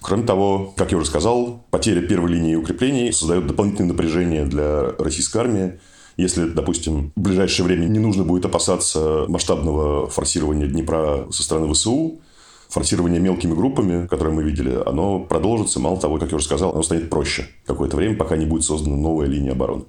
Кроме 0.00 0.24
того, 0.24 0.72
как 0.76 0.92
я 0.92 0.98
уже 0.98 1.06
сказал, 1.06 1.64
потеря 1.70 2.02
первой 2.02 2.32
линии 2.32 2.54
укреплений 2.54 3.12
создает 3.12 3.46
дополнительное 3.46 3.92
напряжение 3.92 4.44
для 4.44 4.92
российской 4.98 5.38
армии. 5.38 5.80
Если, 6.16 6.48
допустим, 6.48 7.12
в 7.14 7.20
ближайшее 7.20 7.66
время 7.66 7.86
не 7.86 7.98
нужно 7.98 8.24
будет 8.24 8.46
опасаться 8.46 9.26
масштабного 9.28 10.08
форсирования 10.08 10.66
Днепра 10.66 11.26
со 11.30 11.42
стороны 11.42 11.72
ВСУ, 11.74 12.20
форсирование 12.68 13.20
мелкими 13.20 13.54
группами, 13.54 14.06
которые 14.06 14.34
мы 14.34 14.42
видели, 14.42 14.80
оно 14.86 15.20
продолжится. 15.20 15.78
Мало 15.78 16.00
того, 16.00 16.18
как 16.18 16.30
я 16.30 16.36
уже 16.36 16.46
сказал, 16.46 16.72
оно 16.72 16.82
станет 16.82 17.10
проще 17.10 17.48
какое-то 17.66 17.96
время, 17.96 18.16
пока 18.16 18.36
не 18.36 18.46
будет 18.46 18.64
создана 18.64 18.96
новая 18.96 19.26
линия 19.26 19.52
обороны. 19.52 19.84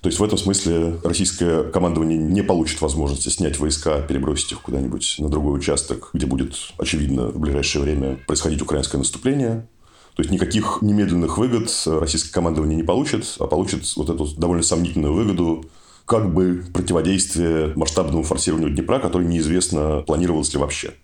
То 0.00 0.08
есть 0.08 0.20
в 0.20 0.24
этом 0.24 0.36
смысле 0.36 0.98
российское 1.02 1.62
командование 1.62 2.18
не 2.18 2.42
получит 2.42 2.82
возможности 2.82 3.30
снять 3.30 3.58
войска, 3.58 4.02
перебросить 4.02 4.52
их 4.52 4.60
куда-нибудь 4.60 5.16
на 5.18 5.30
другой 5.30 5.58
участок, 5.58 6.10
где 6.12 6.26
будет, 6.26 6.56
очевидно, 6.76 7.28
в 7.28 7.38
ближайшее 7.38 7.82
время 7.82 8.18
происходить 8.26 8.60
украинское 8.60 8.98
наступление. 8.98 9.66
То 10.14 10.22
есть 10.22 10.30
никаких 10.30 10.78
немедленных 10.80 11.38
выгод 11.38 11.70
российское 11.86 12.32
командование 12.32 12.76
не 12.76 12.84
получит, 12.84 13.34
а 13.40 13.46
получит 13.46 13.84
вот 13.96 14.10
эту 14.10 14.26
довольно 14.36 14.62
сомнительную 14.62 15.12
выгоду 15.12 15.64
как 16.06 16.32
бы 16.32 16.64
противодействие 16.72 17.72
масштабному 17.76 18.22
форсированию 18.22 18.70
Днепра, 18.70 18.98
который 18.98 19.26
неизвестно, 19.26 20.02
планировалось 20.06 20.52
ли 20.52 20.60
вообще. 20.60 20.94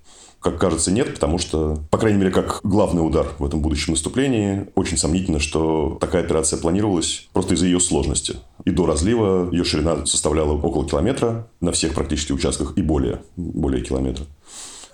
Как 0.41 0.59
кажется, 0.59 0.91
нет, 0.91 1.15
потому 1.15 1.39
что, 1.39 1.85
по 1.91 1.99
крайней 1.99 2.19
мере, 2.19 2.31
как 2.31 2.61
главный 2.63 3.07
удар 3.07 3.27
в 3.39 3.45
этом 3.45 3.61
будущем 3.61 3.93
наступлении, 3.93 4.69
очень 4.75 4.97
сомнительно, 4.97 5.39
что 5.39 5.99
такая 6.01 6.23
операция 6.23 6.59
планировалась 6.59 7.29
просто 7.35 7.55
из-за 7.55 7.67
ее 7.67 7.79
сложности. 7.79 8.37
И 8.65 8.71
до 8.71 8.87
разлива 8.87 9.51
ее 9.53 9.65
ширина 9.65 10.07
составляла 10.07 10.53
около 10.53 10.89
километра 10.89 11.47
на 11.61 11.73
всех 11.73 11.93
практически 11.93 12.33
участках 12.33 12.73
и 12.77 12.83
более, 12.83 13.21
более 13.37 13.83
километра. 13.85 14.25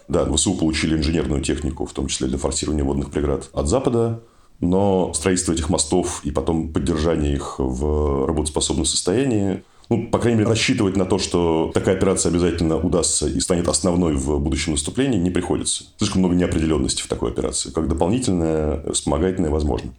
Да, 0.09 0.25
ВСУ 0.33 0.55
получили 0.55 0.97
инженерную 0.97 1.43
технику, 1.43 1.87
в 1.87 1.93
том 1.93 2.07
числе 2.07 2.29
для 2.29 2.39
форсирования 2.39 2.85
водных 2.85 3.11
преград 3.11 3.49
от 3.53 3.69
Запада, 3.69 4.23
но 4.61 5.13
строительство 5.15 5.53
этих 5.53 5.69
мостов 5.69 6.21
и 6.25 6.31
потом 6.31 6.73
поддержание 6.73 7.35
их 7.35 7.57
в 7.59 8.27
работоспособном 8.27 8.87
состоянии 8.87 9.63
ну, 9.89 10.09
по 10.09 10.19
крайней 10.19 10.39
мере, 10.39 10.51
рассчитывать 10.51 10.97
на 10.97 11.05
то, 11.05 11.19
что 11.19 11.71
такая 11.73 11.97
операция 11.97 12.31
обязательно 12.31 12.77
удастся 12.77 13.29
и 13.29 13.39
станет 13.39 13.69
основной 13.69 14.15
в 14.15 14.39
будущем 14.41 14.73
наступлении, 14.73 15.19
не 15.19 15.31
приходится. 15.31 15.85
Слишком 15.99 16.21
много 16.21 16.35
неопределенности 16.35 17.03
в 17.03 17.07
такой 17.07 17.31
операции. 17.31 17.71
Как 17.71 17.89
дополнительная, 17.89 18.83
вспомогательная 18.93 19.51
возможно. 19.51 19.93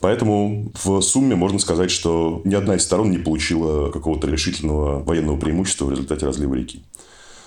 Поэтому 0.00 0.70
в 0.82 1.00
сумме 1.00 1.34
можно 1.34 1.58
сказать, 1.58 1.90
что 1.90 2.40
ни 2.44 2.54
одна 2.54 2.76
из 2.76 2.82
сторон 2.82 3.10
не 3.10 3.18
получила 3.18 3.90
какого-то 3.90 4.28
решительного 4.28 5.02
военного 5.02 5.38
преимущества 5.38 5.86
в 5.86 5.90
результате 5.90 6.26
разлива 6.26 6.54
реки. 6.54 6.82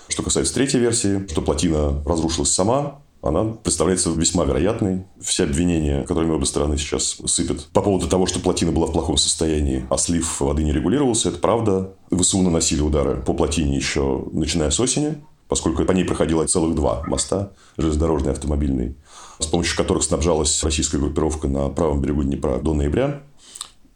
Что 0.08 0.22
касается 0.22 0.54
третьей 0.54 0.80
версии, 0.80 1.26
что 1.30 1.42
плотина 1.42 2.02
разрушилась 2.04 2.50
сама, 2.52 3.00
она 3.22 3.44
представляется 3.44 4.10
весьма 4.10 4.44
вероятной. 4.44 5.04
Все 5.20 5.44
обвинения, 5.44 6.04
которыми 6.04 6.32
обе 6.32 6.46
стороны 6.46 6.78
сейчас 6.78 7.18
сыпят 7.26 7.66
по 7.72 7.82
поводу 7.82 8.08
того, 8.08 8.26
что 8.26 8.40
плотина 8.40 8.72
была 8.72 8.86
в 8.86 8.92
плохом 8.92 9.16
состоянии, 9.16 9.86
а 9.90 9.98
слив 9.98 10.40
воды 10.40 10.62
не 10.62 10.72
регулировался, 10.72 11.30
это 11.30 11.38
правда. 11.38 11.94
ВСУ 12.10 12.42
наносили 12.42 12.82
удары 12.82 13.20
по 13.22 13.32
плотине 13.32 13.76
еще 13.76 14.26
начиная 14.32 14.70
с 14.70 14.78
осени, 14.78 15.16
поскольку 15.48 15.84
по 15.84 15.92
ней 15.92 16.04
проходило 16.04 16.46
целых 16.46 16.74
два 16.74 17.02
моста, 17.06 17.52
железнодорожный 17.76 18.30
и 18.30 18.32
автомобильный, 18.32 18.96
с 19.38 19.46
помощью 19.46 19.76
которых 19.76 20.04
снабжалась 20.04 20.62
российская 20.62 20.98
группировка 20.98 21.48
на 21.48 21.68
правом 21.68 22.00
берегу 22.00 22.22
Днепра 22.22 22.58
до 22.58 22.74
ноября. 22.74 23.22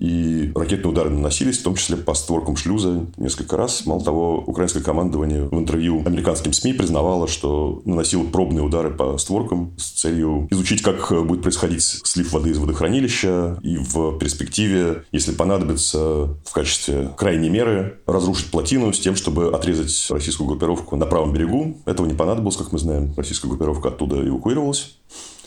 И 0.00 0.50
ракетные 0.54 0.90
удары 0.90 1.10
наносились, 1.10 1.58
в 1.58 1.62
том 1.62 1.76
числе 1.76 1.96
по 1.96 2.14
створкам 2.14 2.56
шлюза 2.56 3.06
несколько 3.18 3.56
раз. 3.56 3.84
Мало 3.84 4.02
того, 4.02 4.42
украинское 4.46 4.82
командование 4.82 5.44
в 5.44 5.58
интервью 5.58 6.02
американским 6.06 6.54
СМИ 6.54 6.72
признавало, 6.72 7.28
что 7.28 7.82
наносило 7.84 8.24
пробные 8.24 8.62
удары 8.62 8.90
по 8.90 9.18
створкам 9.18 9.74
с 9.76 9.90
целью 9.90 10.48
изучить, 10.50 10.82
как 10.82 11.12
будет 11.26 11.42
происходить 11.42 11.82
слив 11.82 12.32
воды 12.32 12.50
из 12.50 12.58
водохранилища 12.58 13.58
и 13.62 13.76
в 13.76 14.18
перспективе, 14.18 15.04
если 15.12 15.32
понадобится 15.32 16.38
в 16.44 16.52
качестве 16.52 17.10
крайней 17.16 17.50
меры, 17.50 17.98
разрушить 18.06 18.50
плотину 18.50 18.92
с 18.94 18.98
тем, 18.98 19.16
чтобы 19.16 19.54
отрезать 19.54 20.06
российскую 20.10 20.48
группировку 20.48 20.96
на 20.96 21.04
правом 21.04 21.34
берегу. 21.34 21.76
Этого 21.84 22.06
не 22.06 22.14
понадобилось, 22.14 22.56
как 22.56 22.72
мы 22.72 22.78
знаем. 22.78 23.12
Российская 23.18 23.48
группировка 23.48 23.88
оттуда 23.88 24.26
эвакуировалась. 24.26 24.96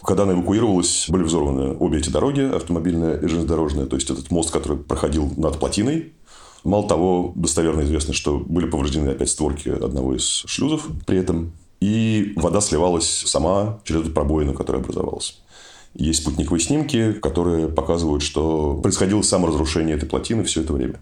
Когда 0.03 0.23
она 0.23 0.33
эвакуировалась, 0.33 1.05
были 1.07 1.23
взорваны 1.23 1.77
обе 1.79 1.99
эти 1.99 2.09
дороги, 2.09 2.41
автомобильная 2.41 3.17
и 3.17 3.27
железнодорожная. 3.27 3.85
То 3.85 3.95
есть, 3.95 4.09
этот 4.09 4.31
мост, 4.31 4.51
который 4.51 4.77
проходил 4.77 5.31
над 5.37 5.59
плотиной. 5.59 6.13
Мало 6.63 6.87
того, 6.87 7.31
достоверно 7.35 7.81
известно, 7.81 8.13
что 8.13 8.37
были 8.37 8.65
повреждены 8.65 9.09
опять 9.09 9.29
створки 9.29 9.69
одного 9.69 10.15
из 10.15 10.43
шлюзов 10.45 10.87
при 11.05 11.17
этом. 11.17 11.53
И 11.79 12.33
вода 12.37 12.61
сливалась 12.61 13.23
сама 13.25 13.79
через 13.83 14.01
эту 14.01 14.11
пробоину, 14.11 14.53
которая 14.53 14.81
образовалась. 14.81 15.41
Есть 15.93 16.21
спутниковые 16.21 16.61
снимки, 16.61 17.13
которые 17.13 17.67
показывают, 17.67 18.23
что 18.23 18.79
происходило 18.81 19.21
саморазрушение 19.21 19.95
этой 19.95 20.07
плотины 20.07 20.43
все 20.43 20.61
это 20.61 20.73
время. 20.73 20.99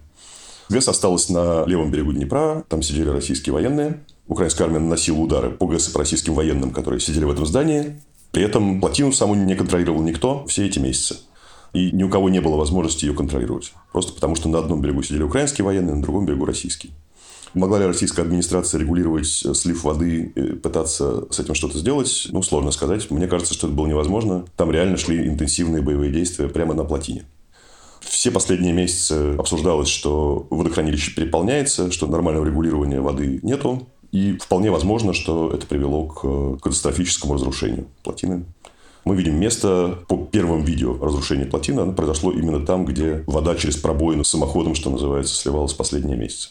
ГЭС 0.68 0.88
осталась 0.88 1.28
на 1.28 1.64
левом 1.66 1.90
берегу 1.90 2.12
Днепра, 2.12 2.64
там 2.68 2.82
сидели 2.82 3.08
российские 3.08 3.52
военные. 3.52 4.00
Украинская 4.26 4.66
армия 4.66 4.80
наносила 4.80 5.18
удары 5.18 5.50
по 5.50 5.66
ГЭС 5.66 5.88
по 5.88 6.00
российским 6.00 6.34
военным, 6.34 6.72
которые 6.72 7.00
сидели 7.00 7.24
в 7.24 7.30
этом 7.30 7.46
здании. 7.46 8.00
При 8.32 8.42
этом 8.42 8.80
плотину 8.80 9.12
саму 9.12 9.34
не 9.34 9.54
контролировал 9.54 10.02
никто 10.02 10.44
все 10.46 10.66
эти 10.66 10.78
месяцы. 10.78 11.18
И 11.72 11.90
ни 11.92 12.02
у 12.02 12.08
кого 12.08 12.28
не 12.28 12.40
было 12.40 12.56
возможности 12.56 13.04
ее 13.04 13.14
контролировать. 13.14 13.72
Просто 13.92 14.12
потому, 14.12 14.34
что 14.34 14.48
на 14.48 14.58
одном 14.58 14.82
берегу 14.82 15.02
сидели 15.02 15.22
украинские 15.22 15.64
военные, 15.64 15.94
на 15.94 16.02
другом 16.02 16.26
берегу 16.26 16.44
российские. 16.44 16.92
Могла 17.54 17.78
ли 17.78 17.84
российская 17.84 18.22
администрация 18.22 18.80
регулировать 18.80 19.26
слив 19.26 19.84
воды 19.84 20.32
и 20.34 20.40
пытаться 20.54 21.26
с 21.30 21.38
этим 21.38 21.54
что-то 21.54 21.78
сделать? 21.78 22.28
Ну, 22.30 22.42
сложно 22.42 22.70
сказать. 22.70 23.10
Мне 23.10 23.26
кажется, 23.26 23.52
что 23.52 23.66
это 23.66 23.76
было 23.76 23.86
невозможно. 23.86 24.46
Там 24.56 24.70
реально 24.70 24.96
шли 24.96 25.26
интенсивные 25.26 25.82
боевые 25.82 26.10
действия 26.10 26.48
прямо 26.48 26.72
на 26.72 26.84
плотине. 26.84 27.26
Все 28.00 28.30
последние 28.30 28.72
месяцы 28.72 29.36
обсуждалось, 29.38 29.88
что 29.88 30.46
водохранилище 30.50 31.14
переполняется, 31.14 31.90
что 31.90 32.06
нормального 32.06 32.46
регулирования 32.46 33.00
воды 33.00 33.40
нету. 33.42 33.86
И 34.12 34.36
вполне 34.36 34.70
возможно, 34.70 35.14
что 35.14 35.50
это 35.50 35.66
привело 35.66 36.04
к 36.04 36.62
катастрофическому 36.62 37.34
разрушению 37.34 37.86
плотины. 38.02 38.44
Мы 39.04 39.16
видим 39.16 39.34
место 39.36 39.98
по 40.06 40.16
первым 40.16 40.62
видео 40.62 40.96
разрушения 41.02 41.46
плотины. 41.46 41.80
Оно 41.80 41.92
произошло 41.92 42.30
именно 42.30 42.64
там, 42.64 42.84
где 42.84 43.24
вода 43.26 43.56
через 43.56 43.76
пробоину 43.76 44.22
самоходом, 44.22 44.74
что 44.74 44.90
называется, 44.90 45.34
сливалась 45.34 45.72
последние 45.72 46.16
месяцы. 46.16 46.50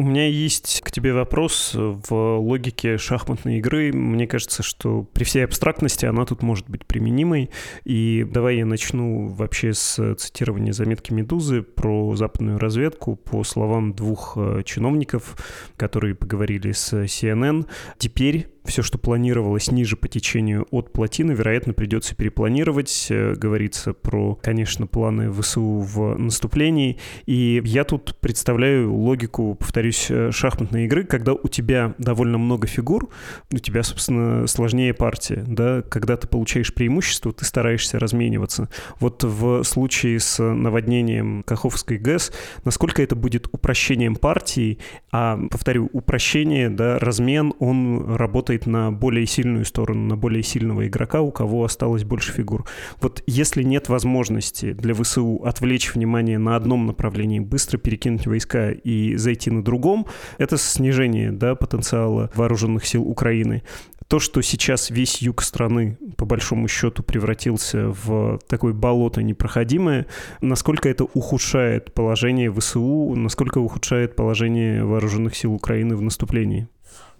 У 0.00 0.02
меня 0.02 0.26
есть 0.26 0.80
к 0.82 0.90
тебе 0.90 1.12
вопрос 1.12 1.72
в 1.74 2.38
логике 2.38 2.96
шахматной 2.96 3.58
игры. 3.58 3.92
Мне 3.92 4.26
кажется, 4.26 4.62
что 4.62 5.02
при 5.02 5.24
всей 5.24 5.44
абстрактности 5.44 6.06
она 6.06 6.24
тут 6.24 6.42
может 6.42 6.70
быть 6.70 6.86
применимой. 6.86 7.50
И 7.84 8.26
давай 8.26 8.56
я 8.56 8.64
начну 8.64 9.26
вообще 9.26 9.74
с 9.74 10.14
цитирования 10.14 10.72
заметки 10.72 11.12
«Медузы» 11.12 11.60
про 11.60 12.16
западную 12.16 12.58
разведку 12.58 13.14
по 13.14 13.44
словам 13.44 13.92
двух 13.92 14.38
э, 14.38 14.62
чиновников, 14.64 15.36
которые 15.76 16.14
поговорили 16.14 16.72
с 16.72 16.94
CNN. 16.94 17.66
Теперь 17.98 18.48
все, 18.64 18.82
что 18.82 18.98
планировалось 18.98 19.70
ниже 19.70 19.96
по 19.96 20.08
течению 20.08 20.66
от 20.70 20.92
плотины, 20.92 21.32
вероятно, 21.32 21.72
придется 21.72 22.14
перепланировать. 22.14 23.06
Э, 23.10 23.34
говорится 23.34 23.92
про, 23.92 24.34
конечно, 24.34 24.86
планы 24.86 25.32
ВСУ 25.32 25.80
в 25.80 26.16
наступлении. 26.16 26.98
И 27.26 27.60
я 27.64 27.84
тут 27.84 28.16
представляю 28.20 28.94
логику, 28.94 29.54
повторюсь, 29.54 29.89
э, 30.08 30.30
шахматной 30.32 30.84
игры, 30.84 31.04
когда 31.04 31.32
у 31.32 31.48
тебя 31.48 31.94
довольно 31.98 32.38
много 32.38 32.66
фигур, 32.66 33.08
у 33.52 33.58
тебя, 33.58 33.82
собственно, 33.82 34.46
сложнее 34.46 34.94
партия. 34.94 35.44
Да? 35.46 35.82
Когда 35.82 36.16
ты 36.16 36.28
получаешь 36.28 36.72
преимущество, 36.72 37.32
ты 37.32 37.44
стараешься 37.44 37.98
размениваться. 37.98 38.68
Вот 38.98 39.24
в 39.24 39.62
случае 39.64 40.20
с 40.20 40.42
наводнением 40.42 41.42
Каховской 41.44 41.98
ГЭС, 41.98 42.32
насколько 42.64 43.02
это 43.02 43.16
будет 43.16 43.48
упрощением 43.52 44.16
партии, 44.16 44.78
а, 45.12 45.38
повторю, 45.50 45.88
упрощение, 45.92 46.70
да, 46.70 46.98
размен, 46.98 47.52
он 47.58 48.14
работает 48.16 48.66
на 48.66 48.92
более 48.92 49.26
сильную 49.26 49.64
сторону, 49.64 50.06
на 50.06 50.16
более 50.16 50.42
сильного 50.42 50.86
игрока, 50.86 51.20
у 51.20 51.30
кого 51.30 51.64
осталось 51.64 52.04
больше 52.04 52.32
фигур. 52.32 52.64
Вот 53.00 53.22
если 53.26 53.62
нет 53.62 53.88
возможности 53.88 54.72
для 54.72 54.94
ВСУ 54.94 55.42
отвлечь 55.44 55.94
внимание 55.94 56.38
на 56.38 56.56
одном 56.56 56.86
направлении, 56.86 57.40
быстро 57.40 57.78
перекинуть 57.78 58.26
войска 58.26 58.70
и 58.70 59.16
зайти 59.16 59.50
на 59.50 59.62
другом, 59.70 60.06
это 60.38 60.58
снижение 60.58 61.30
да, 61.30 61.54
потенциала 61.54 62.30
вооруженных 62.34 62.84
сил 62.86 63.02
Украины 63.02 63.62
то, 64.10 64.18
что 64.18 64.42
сейчас 64.42 64.90
весь 64.90 65.22
юг 65.22 65.40
страны, 65.40 65.96
по 66.16 66.26
большому 66.26 66.66
счету, 66.66 67.04
превратился 67.04 67.94
в 68.04 68.40
такое 68.48 68.72
болото 68.72 69.22
непроходимое, 69.22 70.06
насколько 70.40 70.88
это 70.88 71.04
ухудшает 71.04 71.94
положение 71.94 72.52
ВСУ, 72.52 73.14
насколько 73.14 73.58
ухудшает 73.58 74.16
положение 74.16 74.84
вооруженных 74.84 75.36
сил 75.36 75.54
Украины 75.54 75.94
в 75.94 76.02
наступлении? 76.02 76.66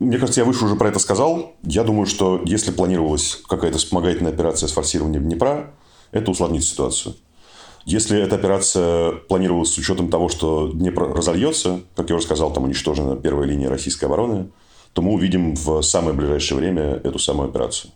Мне 0.00 0.18
кажется, 0.18 0.40
я 0.40 0.44
выше 0.44 0.64
уже 0.64 0.74
про 0.74 0.88
это 0.88 0.98
сказал. 0.98 1.54
Я 1.62 1.84
думаю, 1.84 2.06
что 2.06 2.42
если 2.44 2.72
планировалась 2.72 3.40
какая-то 3.48 3.78
вспомогательная 3.78 4.32
операция 4.32 4.66
с 4.66 4.72
форсированием 4.72 5.22
Днепра, 5.22 5.70
это 6.10 6.32
усложнит 6.32 6.64
ситуацию. 6.64 7.14
Если 7.86 8.20
эта 8.20 8.36
операция 8.36 9.12
планировалась 9.12 9.72
с 9.72 9.78
учетом 9.78 10.10
того, 10.10 10.28
что 10.28 10.68
Днепр 10.68 11.12
разольется, 11.12 11.80
как 11.96 12.10
я 12.10 12.16
уже 12.16 12.24
сказал, 12.24 12.52
там 12.52 12.64
уничтожена 12.64 13.16
первая 13.16 13.46
линия 13.46 13.68
российской 13.68 14.04
обороны, 14.04 14.50
то 14.92 15.02
мы 15.02 15.12
увидим 15.12 15.54
в 15.54 15.82
самое 15.82 16.14
ближайшее 16.14 16.58
время 16.58 17.00
эту 17.04 17.18
самую 17.18 17.48
операцию. 17.48 17.92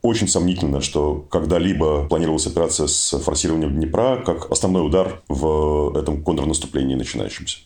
Очень 0.00 0.28
сомнительно, 0.28 0.80
что 0.80 1.26
когда-либо 1.28 2.06
планировалась 2.06 2.46
операция 2.46 2.86
с 2.86 3.18
форсированием 3.18 3.74
Днепра 3.74 4.22
как 4.24 4.50
основной 4.50 4.86
удар 4.86 5.22
в 5.28 5.96
этом 5.96 6.22
контрнаступлении 6.22 6.94
начинающемся. 6.94 7.58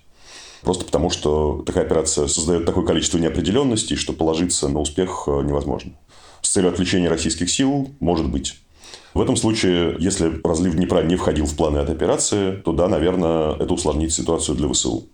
Просто 0.63 0.85
потому, 0.85 1.11
что 1.11 1.63
такая 1.67 1.85
операция 1.85 2.29
создает 2.29 2.65
такое 2.65 2.85
количество 2.87 3.19
неопределенностей, 3.19 3.97
что 3.97 4.13
положиться 4.13 4.69
на 4.69 4.81
успех 4.81 5.25
э, 5.27 5.43
невозможно. 5.43 5.93
С 6.41 6.51
целью 6.51 6.71
отвлечения 6.71 7.09
российских 7.09 7.51
сил 7.51 7.91
может 8.01 8.31
быть. 8.31 8.55
В 9.15 9.21
этом 9.21 9.37
случае, 9.37 9.97
если 9.99 10.41
разлив 10.43 10.75
Днепра 10.75 11.03
не 11.03 11.17
входил 11.17 11.47
в 11.47 11.55
планы 11.55 11.79
этой 11.79 11.95
операции, 11.95 12.57
то 12.57 12.73
да, 12.73 12.89
наверное, 12.89 13.55
это 13.55 13.75
усложнит 13.75 14.13
ситуацию 14.13 14.57
для 14.57 14.69
ВСУ. 14.69 15.05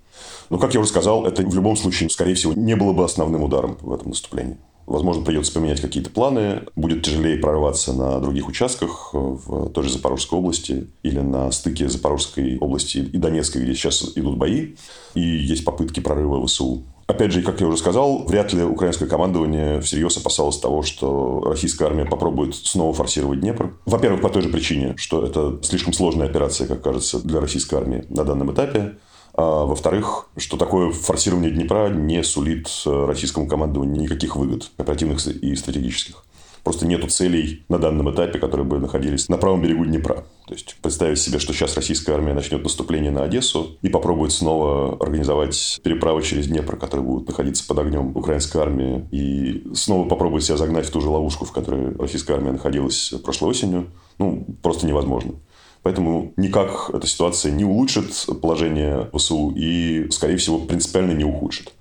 Но, 0.50 0.58
как 0.58 0.74
я 0.74 0.80
уже 0.80 0.88
сказал, 0.88 1.26
это 1.26 1.42
в 1.42 1.54
любом 1.54 1.76
случае, 1.76 2.08
скорее 2.10 2.34
всего, 2.34 2.52
не 2.54 2.74
было 2.74 2.92
бы 2.92 3.04
основным 3.04 3.42
ударом 3.42 3.76
в 3.80 3.92
этом 3.92 4.10
наступлении. 4.10 4.56
Возможно, 4.86 5.22
придется 5.22 5.52
поменять 5.52 5.82
какие-то 5.82 6.08
планы. 6.08 6.62
Будет 6.74 7.02
тяжелее 7.02 7.36
прорваться 7.36 7.92
на 7.92 8.18
других 8.20 8.48
участках 8.48 9.10
в 9.12 9.68
той 9.68 9.84
же 9.84 9.90
Запорожской 9.90 10.38
области 10.38 10.86
или 11.02 11.18
на 11.20 11.50
стыке 11.50 11.90
Запорожской 11.90 12.56
области 12.56 12.98
и 12.98 13.18
Донецкой, 13.18 13.64
где 13.64 13.74
сейчас 13.74 14.12
идут 14.14 14.38
бои. 14.38 14.76
И 15.14 15.20
есть 15.20 15.66
попытки 15.66 16.00
прорыва 16.00 16.46
ВСУ. 16.46 16.84
Опять 17.08 17.32
же, 17.32 17.40
как 17.40 17.58
я 17.62 17.66
уже 17.66 17.78
сказал, 17.78 18.24
вряд 18.26 18.52
ли 18.52 18.62
украинское 18.62 19.08
командование 19.08 19.80
всерьез 19.80 20.18
опасалось 20.18 20.58
того, 20.58 20.82
что 20.82 21.40
российская 21.46 21.86
армия 21.86 22.04
попробует 22.04 22.54
снова 22.54 22.92
форсировать 22.92 23.40
Днепр. 23.40 23.74
Во-первых, 23.86 24.20
по 24.20 24.28
той 24.28 24.42
же 24.42 24.50
причине, 24.50 24.94
что 24.98 25.24
это 25.24 25.58
слишком 25.62 25.94
сложная 25.94 26.28
операция, 26.28 26.68
как 26.68 26.82
кажется, 26.82 27.18
для 27.20 27.40
российской 27.40 27.76
армии 27.76 28.04
на 28.10 28.24
данном 28.24 28.52
этапе. 28.52 28.98
А 29.32 29.64
во-вторых, 29.64 30.28
что 30.36 30.58
такое 30.58 30.92
форсирование 30.92 31.50
Днепра 31.50 31.88
не 31.88 32.22
сулит 32.22 32.68
э, 32.84 33.06
российскому 33.06 33.48
командованию 33.48 34.02
никаких 34.02 34.36
выгод 34.36 34.70
оперативных 34.76 35.26
и 35.26 35.56
стратегических. 35.56 36.24
Просто 36.68 36.86
нету 36.86 37.06
целей 37.06 37.64
на 37.70 37.78
данном 37.78 38.12
этапе, 38.12 38.38
которые 38.38 38.66
бы 38.66 38.78
находились 38.78 39.30
на 39.30 39.38
правом 39.38 39.62
берегу 39.62 39.86
Днепра. 39.86 40.26
То 40.46 40.52
есть 40.52 40.76
представить 40.82 41.18
себе, 41.18 41.38
что 41.38 41.54
сейчас 41.54 41.74
российская 41.76 42.12
армия 42.12 42.34
начнет 42.34 42.62
наступление 42.62 43.10
на 43.10 43.22
Одессу 43.22 43.78
и 43.80 43.88
попробует 43.88 44.32
снова 44.32 44.98
организовать 45.00 45.80
переправы 45.82 46.20
через 46.20 46.46
Днепр, 46.46 46.76
которые 46.76 47.06
будут 47.06 47.26
находиться 47.26 47.66
под 47.66 47.78
огнем 47.78 48.14
украинской 48.14 48.58
армии, 48.58 49.08
и 49.10 49.66
снова 49.72 50.06
попробует 50.06 50.44
себя 50.44 50.58
загнать 50.58 50.84
в 50.84 50.90
ту 50.90 51.00
же 51.00 51.08
ловушку, 51.08 51.46
в 51.46 51.52
которой 51.52 51.96
российская 51.96 52.34
армия 52.34 52.52
находилась 52.52 53.14
прошлой 53.24 53.48
осенью, 53.48 53.86
ну, 54.18 54.44
просто 54.60 54.86
невозможно. 54.86 55.36
Поэтому 55.82 56.34
никак 56.36 56.90
эта 56.92 57.06
ситуация 57.06 57.50
не 57.50 57.64
улучшит 57.64 58.26
положение 58.42 59.08
ВСУ 59.14 59.54
и, 59.56 60.06
скорее 60.10 60.36
всего, 60.36 60.58
принципиально 60.58 61.12
не 61.12 61.24
ухудшит. 61.24 61.72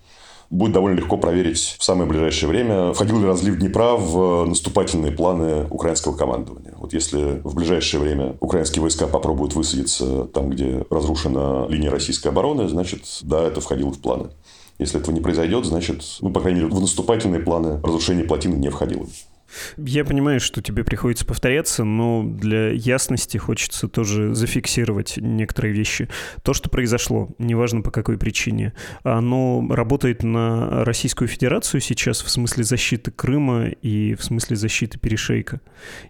Будет 0.50 0.72
довольно 0.72 0.96
легко 0.98 1.18
проверить 1.18 1.76
в 1.78 1.84
самое 1.84 2.10
ближайшее 2.10 2.50
время, 2.50 2.94
входил 2.94 3.20
ли 3.20 3.26
разлив 3.26 3.58
Днепра 3.58 3.98
в 3.98 4.46
наступательные 4.46 5.12
планы 5.12 5.68
украинского 5.70 6.16
командования. 6.16 6.74
Вот 6.78 6.94
если 6.94 7.42
в 7.44 7.54
ближайшее 7.54 8.00
время 8.00 8.38
украинские 8.40 8.82
войска 8.82 9.08
попробуют 9.08 9.56
высадиться 9.56 10.24
там, 10.26 10.50
где 10.50 10.86
разрушена 10.90 11.68
линия 11.68 11.92
российской 11.92 12.30
обороны, 12.30 12.70
значит, 12.70 13.02
да, 13.24 13.44
это 13.44 13.60
входило 13.60 13.92
в 13.92 14.00
планы. 14.00 14.30
Если 14.80 15.00
этого 15.00 15.14
не 15.14 15.22
произойдет, 15.22 15.66
значит, 15.66 16.04
ну, 16.22 16.30
по 16.30 16.40
крайней 16.40 16.62
мере, 16.62 16.74
в 16.74 16.80
наступательные 16.80 17.42
планы 17.42 17.82
разрушение 17.84 18.24
плотины 18.24 18.56
не 18.56 18.70
входило. 18.70 19.06
Я 19.78 20.06
понимаю, 20.06 20.40
что 20.40 20.62
тебе 20.62 20.84
приходится 20.84 21.26
повторяться, 21.26 21.84
но 21.84 22.24
для 22.24 22.70
ясности 22.70 23.38
хочется 23.38 23.88
тоже 23.88 24.34
зафиксировать 24.34 25.16
некоторые 25.18 25.74
вещи. 25.74 26.10
То, 26.44 26.54
что 26.54 26.70
произошло, 26.70 27.30
неважно 27.38 27.82
по 27.82 27.92
какой 27.92 28.18
причине, 28.18 28.74
оно 29.04 29.66
работает 29.70 30.24
на 30.24 30.84
Российскую 30.84 31.28
Федерацию 31.28 31.82
сейчас 31.82 32.22
в 32.22 32.30
смысле 32.30 32.64
защиты 32.64 33.12
Крыма 33.12 33.68
и 33.68 34.16
в 34.16 34.24
смысле 34.24 34.56
защиты 34.56 35.00
перешейка? 35.00 35.62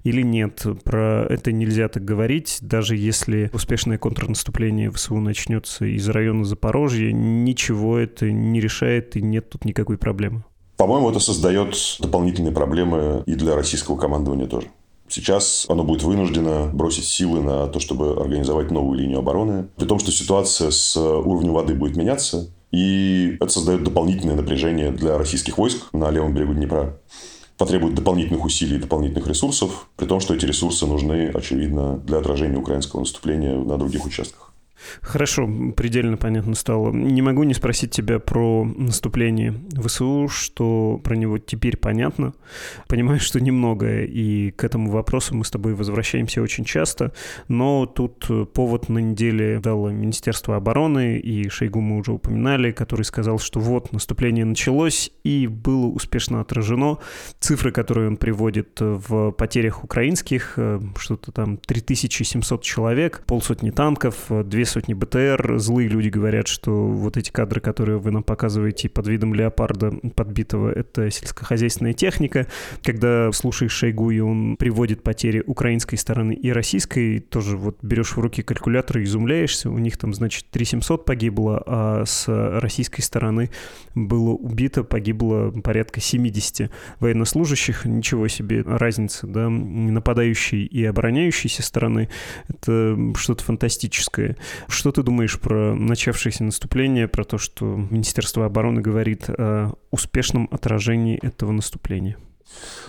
Или 0.03 0.22
нет? 0.22 0.65
Про 0.84 1.25
это 1.29 1.51
нельзя 1.51 1.88
так 1.89 2.03
говорить, 2.03 2.60
даже 2.62 2.96
если 2.96 3.50
успешное 3.53 3.98
контрнаступление 3.98 4.91
ВСУ 4.91 5.17
начнется 5.20 5.86
из 5.86 6.08
района 6.10 6.44
Запорожья, 6.44 7.12
ничего 7.12 7.98
это 7.98 8.32
не 8.32 8.60
решает 8.60 9.15
и 9.15 9.22
нет 9.22 9.50
тут 9.50 9.65
никакой 9.65 9.98
проблемы. 9.98 10.44
По-моему, 10.77 11.10
это 11.10 11.19
создает 11.19 11.75
дополнительные 12.00 12.53
проблемы 12.53 13.24
и 13.25 13.34
для 13.34 13.55
российского 13.55 13.97
командования 13.97 14.45
тоже. 14.45 14.67
Сейчас 15.10 15.65
оно 15.69 15.84
будет 15.84 16.04
вынуждено 16.04 16.69
бросить 16.71 17.06
силы 17.06 17.41
на 17.41 17.67
то, 17.67 17.80
чтобы 17.80 18.21
организовать 18.21 18.71
новую 18.71 18.99
линию 18.99 19.19
обороны, 19.19 19.69
при 19.75 19.86
том, 19.86 19.99
что 19.99 20.12
ситуация 20.12 20.69
с 20.69 20.95
уровнем 20.97 21.54
воды 21.54 21.73
будет 21.73 21.95
меняться, 21.95 22.51
и 22.71 23.38
это 23.39 23.49
создает 23.49 23.84
дополнительное 23.84 24.36
напряжение 24.36 24.91
для 24.91 25.17
российских 25.17 25.58
войск 25.58 25.91
на 25.93 26.12
левом 26.12 26.34
берегу 26.34 26.54
Днепра. 26.54 26.99
Потребует 27.58 27.95
дополнительных 27.95 28.45
усилий 28.45 28.75
и 28.75 28.80
дополнительных 28.80 29.28
ресурсов, 29.28 29.88
при 29.95 30.06
том, 30.06 30.19
что 30.19 30.36
эти 30.36 30.45
ресурсы 30.45 30.86
нужны, 30.86 31.32
очевидно, 31.34 31.97
для 31.97 32.19
отражения 32.19 32.58
украинского 32.58 32.99
наступления 32.99 33.58
на 33.58 33.78
других 33.78 34.06
участках. 34.06 34.46
Хорошо, 35.01 35.49
предельно 35.75 36.17
понятно 36.17 36.55
стало. 36.55 36.91
Не 36.91 37.21
могу 37.21 37.43
не 37.43 37.53
спросить 37.53 37.91
тебя 37.91 38.19
про 38.19 38.63
наступление 38.63 39.55
ВСУ, 39.83 40.27
что 40.29 40.99
про 41.03 41.15
него 41.15 41.37
теперь 41.37 41.77
понятно. 41.77 42.33
Понимаю, 42.87 43.19
что 43.19 43.39
немного, 43.39 44.03
и 44.03 44.51
к 44.51 44.63
этому 44.63 44.91
вопросу 44.91 45.35
мы 45.35 45.45
с 45.45 45.51
тобой 45.51 45.73
возвращаемся 45.73 46.41
очень 46.41 46.65
часто, 46.65 47.13
но 47.47 47.85
тут 47.85 48.29
повод 48.53 48.89
на 48.89 48.99
неделе 48.99 49.59
дало 49.59 49.89
Министерство 49.89 50.55
обороны, 50.55 51.17
и 51.17 51.49
Шойгу 51.49 51.81
мы 51.81 51.97
уже 51.97 52.11
упоминали, 52.11 52.71
который 52.71 53.03
сказал, 53.03 53.39
что 53.39 53.59
вот, 53.59 53.91
наступление 53.91 54.45
началось, 54.45 55.11
и 55.23 55.47
было 55.47 55.87
успешно 55.87 56.41
отражено. 56.41 56.99
Цифры, 57.39 57.71
которые 57.71 58.09
он 58.09 58.17
приводит 58.17 58.77
в 58.79 59.31
потерях 59.31 59.83
украинских, 59.83 60.53
э, 60.57 60.79
что-то 60.97 61.31
там 61.31 61.57
3700 61.57 62.61
человек, 62.61 63.23
полсотни 63.25 63.71
танков, 63.71 64.25
две 64.29 64.65
сотни 64.67 64.93
БТР. 64.93 65.58
Злые 65.58 65.89
люди 65.89 66.10
говорят, 66.10 66.47
что 66.47 66.88
вот 66.88 67.17
эти 67.17 67.32
кадры, 67.32 67.62
которые 67.62 67.97
вы 67.97 68.12
нам 68.12 68.23
показываете 68.23 68.89
под 68.89 69.08
видом 69.08 69.34
леопарда 69.34 69.91
подбитого, 70.15 70.71
это 70.71 71.10
сельскохозяйственная 71.10 71.93
техника. 71.93 72.47
Когда 72.84 73.32
слушаешь 73.32 73.71
Шойгу, 73.71 74.12
и 74.12 74.19
он 74.19 74.58
приводит 74.58 75.03
потери 75.03 75.43
украинской 75.45 75.95
стороны 75.95 76.34
и 76.34 76.51
российской, 76.51 77.19
тоже 77.19 77.58
вот 77.58 77.77
берешь 77.82 78.15
в 78.15 78.19
руки 78.19 78.41
калькулятор 78.41 78.99
и 78.99 79.03
изумляешься. 79.03 79.69
У 79.69 79.77
них 79.77 79.97
там, 79.97 80.13
значит, 80.13 80.45
3700 80.51 81.06
погибло, 81.06 81.63
а 81.65 82.03
с 82.06 82.27
российской 82.60 83.01
стороны 83.01 83.49
было 83.95 84.32
убито, 84.32 84.84
погибло 84.84 85.51
порядка 85.51 85.99
70 85.99 86.69
военнослужащих. 86.99 87.86
Ничего 87.86 88.27
себе 88.27 88.62
разница, 88.62 89.27
да, 89.27 89.49
нападающей 89.49 90.65
и 90.65 90.84
обороняющейся 90.86 91.63
стороны. 91.63 92.10
Это 92.47 92.97
что-то 93.15 93.43
фантастическое. 93.43 94.36
Что 94.67 94.91
ты 94.91 95.04
думаешь 95.04 95.39
про 95.39 95.76
начавшееся 95.76 96.43
наступление, 96.43 97.08
про 97.08 97.24
то, 97.24 97.38
что 97.38 97.65
Министерство 97.65 98.46
обороны 98.46 98.82
говорит 98.82 99.30
о 99.30 99.74
успешном 99.91 100.48
отражении 100.52 101.20
этого 101.22 101.52
наступления? 101.52 102.17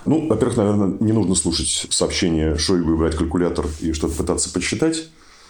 Ну, 0.07 0.29
во-первых, 0.29 0.57
наверное, 0.57 0.97
не 1.01 1.13
нужно 1.13 1.35
слушать 1.35 1.87
сообщения 1.91 2.57
Шойгу 2.57 2.95
и 2.95 2.97
брать 2.97 3.17
калькулятор 3.17 3.67
и 3.81 3.93
что-то 3.93 4.15
пытаться 4.15 4.53
подсчитать. 4.53 5.09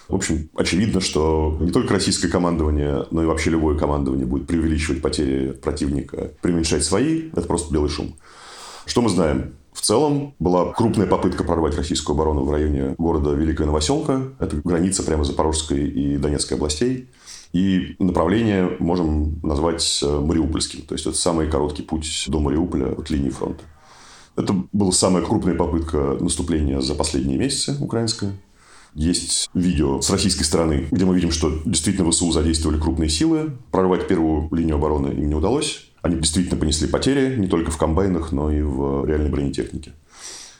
В 0.08 0.14
общем, 0.14 0.48
очевидно, 0.54 1.02
что 1.02 1.58
не 1.60 1.70
только 1.70 1.92
российское 1.92 2.28
командование, 2.28 3.04
но 3.10 3.22
и 3.22 3.26
вообще 3.26 3.50
любое 3.50 3.76
командование 3.76 4.26
будет 4.26 4.46
преувеличивать 4.46 5.02
потери 5.02 5.52
противника, 5.52 6.32
преуменьшать 6.40 6.82
свои. 6.82 7.28
Это 7.30 7.42
просто 7.42 7.72
белый 7.72 7.90
шум. 7.90 8.16
Что 8.86 9.02
мы 9.02 9.10
знаем? 9.10 9.57
В 9.78 9.80
целом 9.80 10.34
была 10.40 10.72
крупная 10.72 11.06
попытка 11.06 11.44
прорвать 11.44 11.76
российскую 11.76 12.14
оборону 12.14 12.42
в 12.42 12.50
районе 12.50 12.96
города 12.98 13.30
Великая 13.30 13.66
Новоселка. 13.66 14.22
Это 14.40 14.56
граница 14.56 15.04
прямо 15.04 15.22
Запорожской 15.22 15.88
и 15.88 16.16
Донецкой 16.16 16.56
областей. 16.56 17.10
И 17.52 17.94
направление 18.00 18.76
можем 18.80 19.38
назвать 19.40 20.00
э, 20.02 20.18
Мариупольским. 20.18 20.82
То 20.82 20.94
есть, 20.94 21.06
это 21.06 21.16
самый 21.16 21.48
короткий 21.48 21.82
путь 21.82 22.24
до 22.26 22.40
Мариуполя 22.40 22.92
от 22.92 23.08
линии 23.08 23.30
фронта. 23.30 23.62
Это 24.34 24.52
была 24.72 24.90
самая 24.90 25.22
крупная 25.22 25.54
попытка 25.54 26.16
наступления 26.18 26.80
за 26.80 26.96
последние 26.96 27.38
месяцы 27.38 27.76
украинская. 27.80 28.32
Есть 28.94 29.48
видео 29.54 30.00
с 30.00 30.10
российской 30.10 30.42
стороны, 30.42 30.88
где 30.90 31.04
мы 31.04 31.14
видим, 31.14 31.30
что 31.30 31.52
действительно 31.64 32.10
ВСУ 32.10 32.32
задействовали 32.32 32.80
крупные 32.80 33.10
силы. 33.10 33.52
Прорвать 33.70 34.08
первую 34.08 34.48
линию 34.52 34.74
обороны 34.74 35.12
им 35.12 35.28
не 35.28 35.34
удалось. 35.36 35.87
Они 36.08 36.16
действительно 36.16 36.58
понесли 36.58 36.88
потери 36.88 37.36
не 37.36 37.48
только 37.48 37.70
в 37.70 37.76
комбайнах, 37.76 38.32
но 38.32 38.50
и 38.50 38.62
в 38.62 39.04
реальной 39.04 39.28
бронетехнике. 39.28 39.92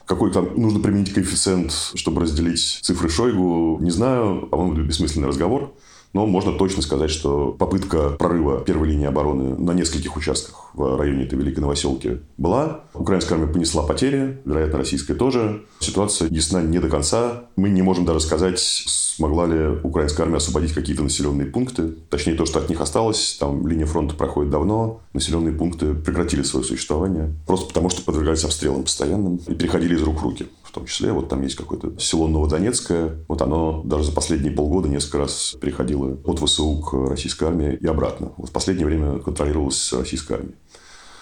Какой 0.05 0.31
там 0.31 0.55
нужно 0.55 0.79
применить 0.79 1.11
коэффициент, 1.11 1.71
чтобы 1.95 2.21
разделить 2.21 2.79
цифры 2.83 3.09
Шойгу, 3.09 3.79
не 3.81 3.89
знаю. 3.89 4.47
По-моему, 4.51 4.83
бессмысленный 4.83 5.27
разговор. 5.27 5.73
Но 6.13 6.25
можно 6.25 6.53
точно 6.53 6.81
сказать, 6.81 7.11
что 7.11 7.55
попытка 7.57 8.11
прорыва 8.11 8.61
первой 8.61 8.89
линии 8.89 9.05
обороны 9.05 9.55
на 9.55 9.71
нескольких 9.71 10.15
участках 10.17 10.71
в 10.73 10.97
районе 10.97 11.25
этой 11.25 11.37
Великой 11.37 11.59
Новоселки 11.59 12.19
была. 12.37 12.81
Украинская 12.93 13.37
армия 13.37 13.51
понесла 13.51 13.83
потери, 13.83 14.39
вероятно, 14.45 14.79
российская 14.79 15.13
тоже. 15.13 15.63
Ситуация 15.79 16.29
ясна 16.29 16.61
не 16.61 16.79
до 16.79 16.89
конца. 16.89 17.43
Мы 17.55 17.69
не 17.69 17.81
можем 17.81 18.05
даже 18.05 18.21
сказать, 18.21 18.59
смогла 18.59 19.45
ли 19.45 19.79
украинская 19.83 20.25
армия 20.25 20.37
освободить 20.37 20.73
какие-то 20.73 21.03
населенные 21.03 21.47
пункты. 21.47 21.89
Точнее, 22.09 22.33
то, 22.33 22.45
что 22.45 22.59
от 22.59 22.69
них 22.69 22.81
осталось. 22.81 23.37
Там 23.39 23.67
линия 23.67 23.85
фронта 23.85 24.15
проходит 24.15 24.51
давно. 24.51 25.01
Населенные 25.13 25.53
пункты 25.53 25.93
прекратили 25.93 26.41
свое 26.41 26.65
существование. 26.65 27.35
Просто 27.45 27.67
потому, 27.67 27.89
что 27.89 28.01
подвергались 28.01 28.43
обстрелам 28.43 28.83
постоянным 28.83 29.39
и 29.47 29.53
переходили 29.53 29.95
из 29.95 30.01
рук 30.01 30.21
в 30.21 30.23
руки 30.23 30.47
в 30.69 30.71
том 30.71 30.85
числе. 30.85 31.11
Вот 31.11 31.29
там 31.29 31.41
есть 31.41 31.55
какое-то 31.55 31.99
село 31.99 32.27
Новодонецкое. 32.27 33.25
Вот 33.27 33.41
оно 33.41 33.81
даже 33.83 34.05
за 34.05 34.11
последние 34.11 34.53
полгода 34.53 34.87
несколько 34.87 35.19
раз 35.19 35.55
переходило 35.59 36.17
от 36.23 36.39
ВСУ 36.39 36.79
к 36.79 36.93
российской 37.09 37.45
армии 37.45 37.75
и 37.75 37.87
обратно. 37.87 38.31
Вот 38.37 38.49
в 38.49 38.53
последнее 38.53 38.85
время 38.85 39.19
контролировалось 39.19 39.91
российской 39.93 40.33
армией. 40.33 40.55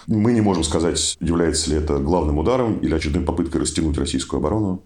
Мы 0.06 0.32
не 0.32 0.40
можем 0.40 0.64
сказать, 0.64 1.16
является 1.20 1.70
ли 1.70 1.76
это 1.76 1.98
главным 1.98 2.38
ударом 2.38 2.78
или 2.78 2.94
очередной 2.94 3.24
попыткой 3.24 3.60
растянуть 3.62 3.98
российскую 3.98 4.38
оборону. 4.38 4.84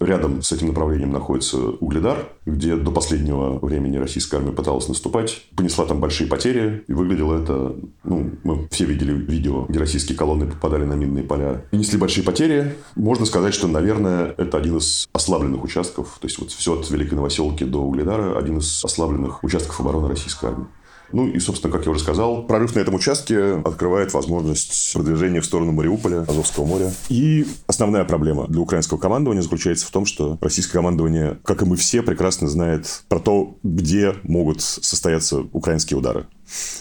Рядом 0.00 0.42
с 0.42 0.52
этим 0.52 0.68
направлением 0.68 1.12
находится 1.12 1.58
Угледар, 1.58 2.28
где 2.46 2.76
до 2.76 2.90
последнего 2.90 3.58
времени 3.64 3.96
российская 3.96 4.38
армия 4.38 4.52
пыталась 4.52 4.88
наступать. 4.88 5.46
Понесла 5.56 5.86
там 5.86 6.00
большие 6.00 6.28
потери, 6.28 6.84
и 6.88 6.92
выглядело 6.92 7.40
это... 7.40 7.76
Ну, 8.02 8.32
мы 8.42 8.68
все 8.70 8.84
видели 8.84 9.12
видео, 9.12 9.66
где 9.68 9.78
российские 9.78 10.18
колонны 10.18 10.46
попадали 10.46 10.84
на 10.84 10.94
минные 10.94 11.24
поля. 11.24 11.62
И 11.70 11.76
несли 11.76 11.98
большие 11.98 12.24
потери. 12.24 12.74
Можно 12.96 13.26
сказать, 13.26 13.54
что, 13.54 13.68
наверное, 13.68 14.34
это 14.36 14.58
один 14.58 14.78
из 14.78 15.08
ослабленных 15.12 15.62
участков. 15.62 16.18
То 16.20 16.26
есть, 16.26 16.38
вот 16.38 16.50
все 16.50 16.78
от 16.78 16.90
Великой 16.90 17.14
Новоселки 17.14 17.64
до 17.64 17.82
Угледара 17.82 18.38
один 18.38 18.58
из 18.58 18.84
ослабленных 18.84 19.42
участков 19.44 19.80
обороны 19.80 20.08
российской 20.08 20.46
армии. 20.46 20.66
Ну 21.12 21.28
и, 21.28 21.38
собственно, 21.38 21.72
как 21.72 21.84
я 21.84 21.90
уже 21.90 22.00
сказал, 22.00 22.46
прорыв 22.46 22.74
на 22.74 22.80
этом 22.80 22.94
участке 22.94 23.54
открывает 23.64 24.12
возможность 24.14 24.92
продвижения 24.94 25.40
в 25.40 25.44
сторону 25.44 25.72
Мариуполя, 25.72 26.22
Азовского 26.22 26.64
моря. 26.66 26.92
И 27.08 27.46
основная 27.66 28.04
проблема 28.04 28.46
для 28.48 28.60
украинского 28.60 28.98
командования 28.98 29.42
заключается 29.42 29.86
в 29.86 29.90
том, 29.90 30.06
что 30.06 30.38
российское 30.40 30.72
командование, 30.72 31.38
как 31.44 31.62
и 31.62 31.64
мы 31.64 31.76
все, 31.76 32.02
прекрасно 32.02 32.48
знает 32.48 33.04
про 33.08 33.20
то, 33.20 33.56
где 33.62 34.14
могут 34.22 34.60
состояться 34.60 35.44
украинские 35.52 35.98
удары. 35.98 36.26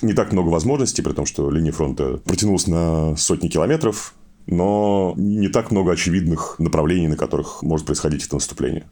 Не 0.01 0.13
так 0.13 0.31
много 0.31 0.49
возможностей, 0.49 1.01
при 1.01 1.13
том, 1.13 1.25
что 1.25 1.49
линия 1.49 1.71
фронта 1.71 2.17
протянулась 2.25 2.67
на 2.67 3.15
сотни 3.17 3.47
километров, 3.47 4.15
но 4.45 5.13
не 5.15 5.47
так 5.47 5.71
много 5.71 5.93
очевидных 5.93 6.55
направлений, 6.59 7.07
на 7.07 7.15
которых 7.15 7.63
может 7.63 7.85
происходить 7.85 8.25
это 8.25 8.35
наступление. 8.35 8.85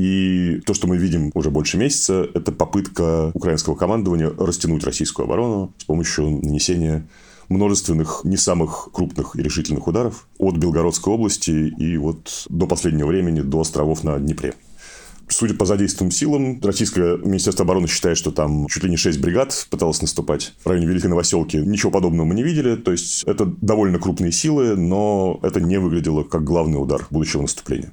И 0.00 0.62
то, 0.64 0.72
что 0.72 0.86
мы 0.86 0.96
видим 0.96 1.30
уже 1.34 1.50
больше 1.50 1.76
месяца, 1.76 2.26
это 2.32 2.52
попытка 2.52 3.32
украинского 3.34 3.74
командования 3.74 4.30
растянуть 4.30 4.82
российскую 4.82 5.26
оборону 5.26 5.74
с 5.76 5.84
помощью 5.84 6.24
нанесения 6.42 7.06
множественных, 7.50 8.22
не 8.24 8.38
самых 8.38 8.88
крупных 8.94 9.36
и 9.36 9.42
решительных 9.42 9.86
ударов 9.86 10.26
от 10.38 10.56
Белгородской 10.56 11.12
области 11.12 11.50
и 11.50 11.98
вот 11.98 12.46
до 12.48 12.66
последнего 12.66 13.08
времени 13.08 13.42
до 13.42 13.60
островов 13.60 14.02
на 14.02 14.18
Днепре. 14.18 14.54
Судя 15.28 15.52
по 15.52 15.66
задействованным 15.66 16.12
силам, 16.12 16.60
российское 16.62 17.18
Министерство 17.18 17.66
обороны 17.66 17.86
считает, 17.86 18.16
что 18.16 18.30
там 18.30 18.68
чуть 18.68 18.84
ли 18.84 18.88
не 18.88 18.96
6 18.96 19.20
бригад 19.20 19.66
пыталось 19.68 20.00
наступать 20.00 20.54
в 20.64 20.66
районе 20.66 20.86
Великой 20.86 21.08
Новоселки. 21.08 21.58
Ничего 21.58 21.92
подобного 21.92 22.24
мы 22.24 22.34
не 22.34 22.42
видели. 22.42 22.76
То 22.76 22.90
есть, 22.90 23.24
это 23.24 23.44
довольно 23.44 23.98
крупные 23.98 24.32
силы, 24.32 24.76
но 24.76 25.38
это 25.42 25.60
не 25.60 25.78
выглядело 25.78 26.22
как 26.22 26.42
главный 26.42 26.82
удар 26.82 27.06
будущего 27.10 27.42
наступления. 27.42 27.92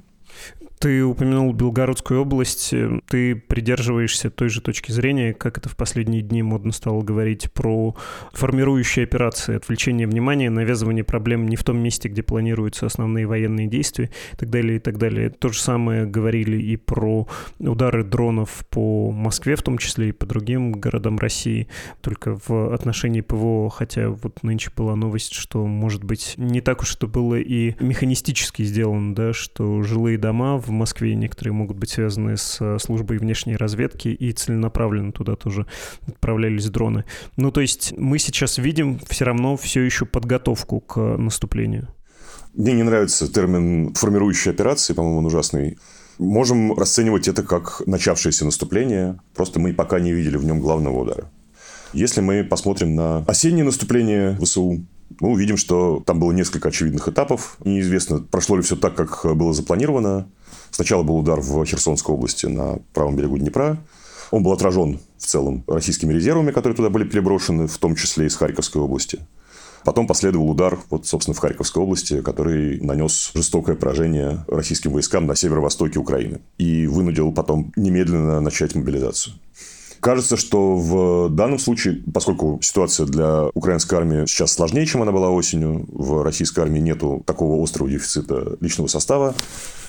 Ты 0.78 1.04
упомянул 1.04 1.52
Белгородскую 1.52 2.22
область. 2.22 2.72
Ты 3.08 3.34
придерживаешься 3.34 4.30
той 4.30 4.48
же 4.48 4.60
точки 4.60 4.92
зрения, 4.92 5.34
как 5.34 5.58
это 5.58 5.68
в 5.68 5.76
последние 5.76 6.22
дни 6.22 6.42
модно 6.42 6.70
стало 6.72 7.02
говорить, 7.02 7.52
про 7.52 7.96
формирующие 8.32 9.04
операции, 9.04 9.56
отвлечение 9.56 10.06
внимания, 10.06 10.50
навязывание 10.50 11.02
проблем 11.02 11.48
не 11.48 11.56
в 11.56 11.64
том 11.64 11.78
месте, 11.78 12.08
где 12.08 12.22
планируются 12.22 12.86
основные 12.86 13.26
военные 13.26 13.66
действия 13.66 14.10
и 14.34 14.36
так 14.36 14.50
далее, 14.50 14.76
и 14.76 14.78
так 14.78 14.98
далее. 14.98 15.30
То 15.30 15.48
же 15.48 15.60
самое 15.60 16.06
говорили 16.06 16.60
и 16.60 16.76
про 16.76 17.26
удары 17.58 18.04
дронов 18.04 18.64
по 18.70 19.10
Москве, 19.10 19.56
в 19.56 19.62
том 19.62 19.78
числе 19.78 20.10
и 20.10 20.12
по 20.12 20.26
другим 20.26 20.72
городам 20.72 21.18
России, 21.18 21.66
только 22.00 22.38
в 22.46 22.72
отношении 22.72 23.20
ПВО, 23.20 23.68
хотя 23.70 24.10
вот 24.10 24.44
нынче 24.44 24.70
была 24.76 24.94
новость, 24.94 25.32
что, 25.32 25.66
может 25.66 26.04
быть, 26.04 26.34
не 26.36 26.60
так 26.60 26.82
уж 26.82 26.94
это 26.94 27.08
было 27.08 27.34
и 27.34 27.74
механистически 27.82 28.62
сделано, 28.62 29.14
да, 29.14 29.32
что 29.32 29.82
жилые 29.82 30.18
дома 30.18 30.56
в 30.56 30.67
в 30.68 30.70
Москве, 30.70 31.14
некоторые 31.14 31.52
могут 31.52 31.76
быть 31.76 31.90
связаны 31.90 32.36
с 32.36 32.58
э, 32.60 32.78
службой 32.78 33.18
внешней 33.18 33.56
разведки, 33.56 34.08
и 34.08 34.32
целенаправленно 34.32 35.12
туда 35.12 35.34
тоже 35.36 35.66
отправлялись 36.06 36.66
дроны. 36.66 37.04
Ну, 37.36 37.50
то 37.50 37.60
есть 37.60 37.94
мы 37.96 38.18
сейчас 38.18 38.58
видим 38.58 39.00
все 39.08 39.24
равно 39.24 39.56
все 39.56 39.82
еще 39.82 40.06
подготовку 40.06 40.80
к 40.80 40.98
наступлению. 41.16 41.88
Мне 42.54 42.72
не 42.72 42.82
нравится 42.82 43.32
термин 43.32 43.94
«формирующие 43.94 44.52
операции», 44.52 44.92
по-моему, 44.92 45.18
он 45.18 45.26
ужасный. 45.26 45.78
Можем 46.18 46.72
расценивать 46.72 47.28
это 47.28 47.42
как 47.42 47.82
начавшееся 47.86 48.44
наступление, 48.44 49.20
просто 49.34 49.60
мы 49.60 49.72
пока 49.72 50.00
не 50.00 50.12
видели 50.12 50.36
в 50.36 50.44
нем 50.44 50.60
главного 50.60 51.00
удара. 51.00 51.30
Если 51.92 52.20
мы 52.20 52.44
посмотрим 52.44 52.94
на 52.94 53.18
осеннее 53.26 53.64
наступление 53.64 54.36
ВСУ, 54.40 54.84
мы 55.20 55.30
увидим, 55.30 55.56
что 55.56 56.02
там 56.04 56.20
было 56.20 56.32
несколько 56.32 56.68
очевидных 56.68 57.08
этапов. 57.08 57.56
Неизвестно, 57.64 58.20
прошло 58.20 58.56
ли 58.56 58.62
все 58.62 58.76
так, 58.76 58.94
как 58.94 59.36
было 59.36 59.52
запланировано. 59.52 60.28
Сначала 60.70 61.02
был 61.02 61.16
удар 61.16 61.40
в 61.40 61.64
Херсонской 61.64 62.14
области 62.14 62.46
на 62.46 62.78
правом 62.92 63.16
берегу 63.16 63.38
Днепра. 63.38 63.78
Он 64.30 64.42
был 64.42 64.52
отражен 64.52 65.00
в 65.16 65.26
целом 65.26 65.64
российскими 65.66 66.12
резервами, 66.12 66.50
которые 66.50 66.76
туда 66.76 66.90
были 66.90 67.04
переброшены, 67.04 67.66
в 67.66 67.78
том 67.78 67.96
числе 67.96 68.26
из 68.26 68.36
Харьковской 68.36 68.82
области. 68.82 69.20
Потом 69.84 70.06
последовал 70.06 70.50
удар, 70.50 70.78
вот, 70.90 71.06
собственно, 71.06 71.34
в 71.34 71.38
Харьковской 71.38 71.82
области, 71.82 72.20
который 72.20 72.80
нанес 72.80 73.30
жестокое 73.34 73.76
поражение 73.76 74.44
российским 74.48 74.92
войскам 74.92 75.26
на 75.26 75.34
северо-востоке 75.34 75.98
Украины 75.98 76.40
и 76.58 76.86
вынудил 76.86 77.32
потом 77.32 77.72
немедленно 77.76 78.40
начать 78.40 78.74
мобилизацию. 78.74 79.34
Кажется, 80.00 80.36
что 80.36 80.76
в 80.76 81.28
данном 81.30 81.58
случае, 81.58 82.02
поскольку 82.12 82.58
ситуация 82.62 83.06
для 83.06 83.46
украинской 83.54 83.96
армии 83.96 84.26
сейчас 84.26 84.52
сложнее, 84.52 84.86
чем 84.86 85.02
она 85.02 85.10
была 85.10 85.30
осенью, 85.30 85.86
в 85.88 86.22
российской 86.22 86.60
армии 86.60 86.78
нету 86.78 87.22
такого 87.26 87.62
острого 87.62 87.90
дефицита 87.90 88.56
личного 88.60 88.86
состава, 88.86 89.34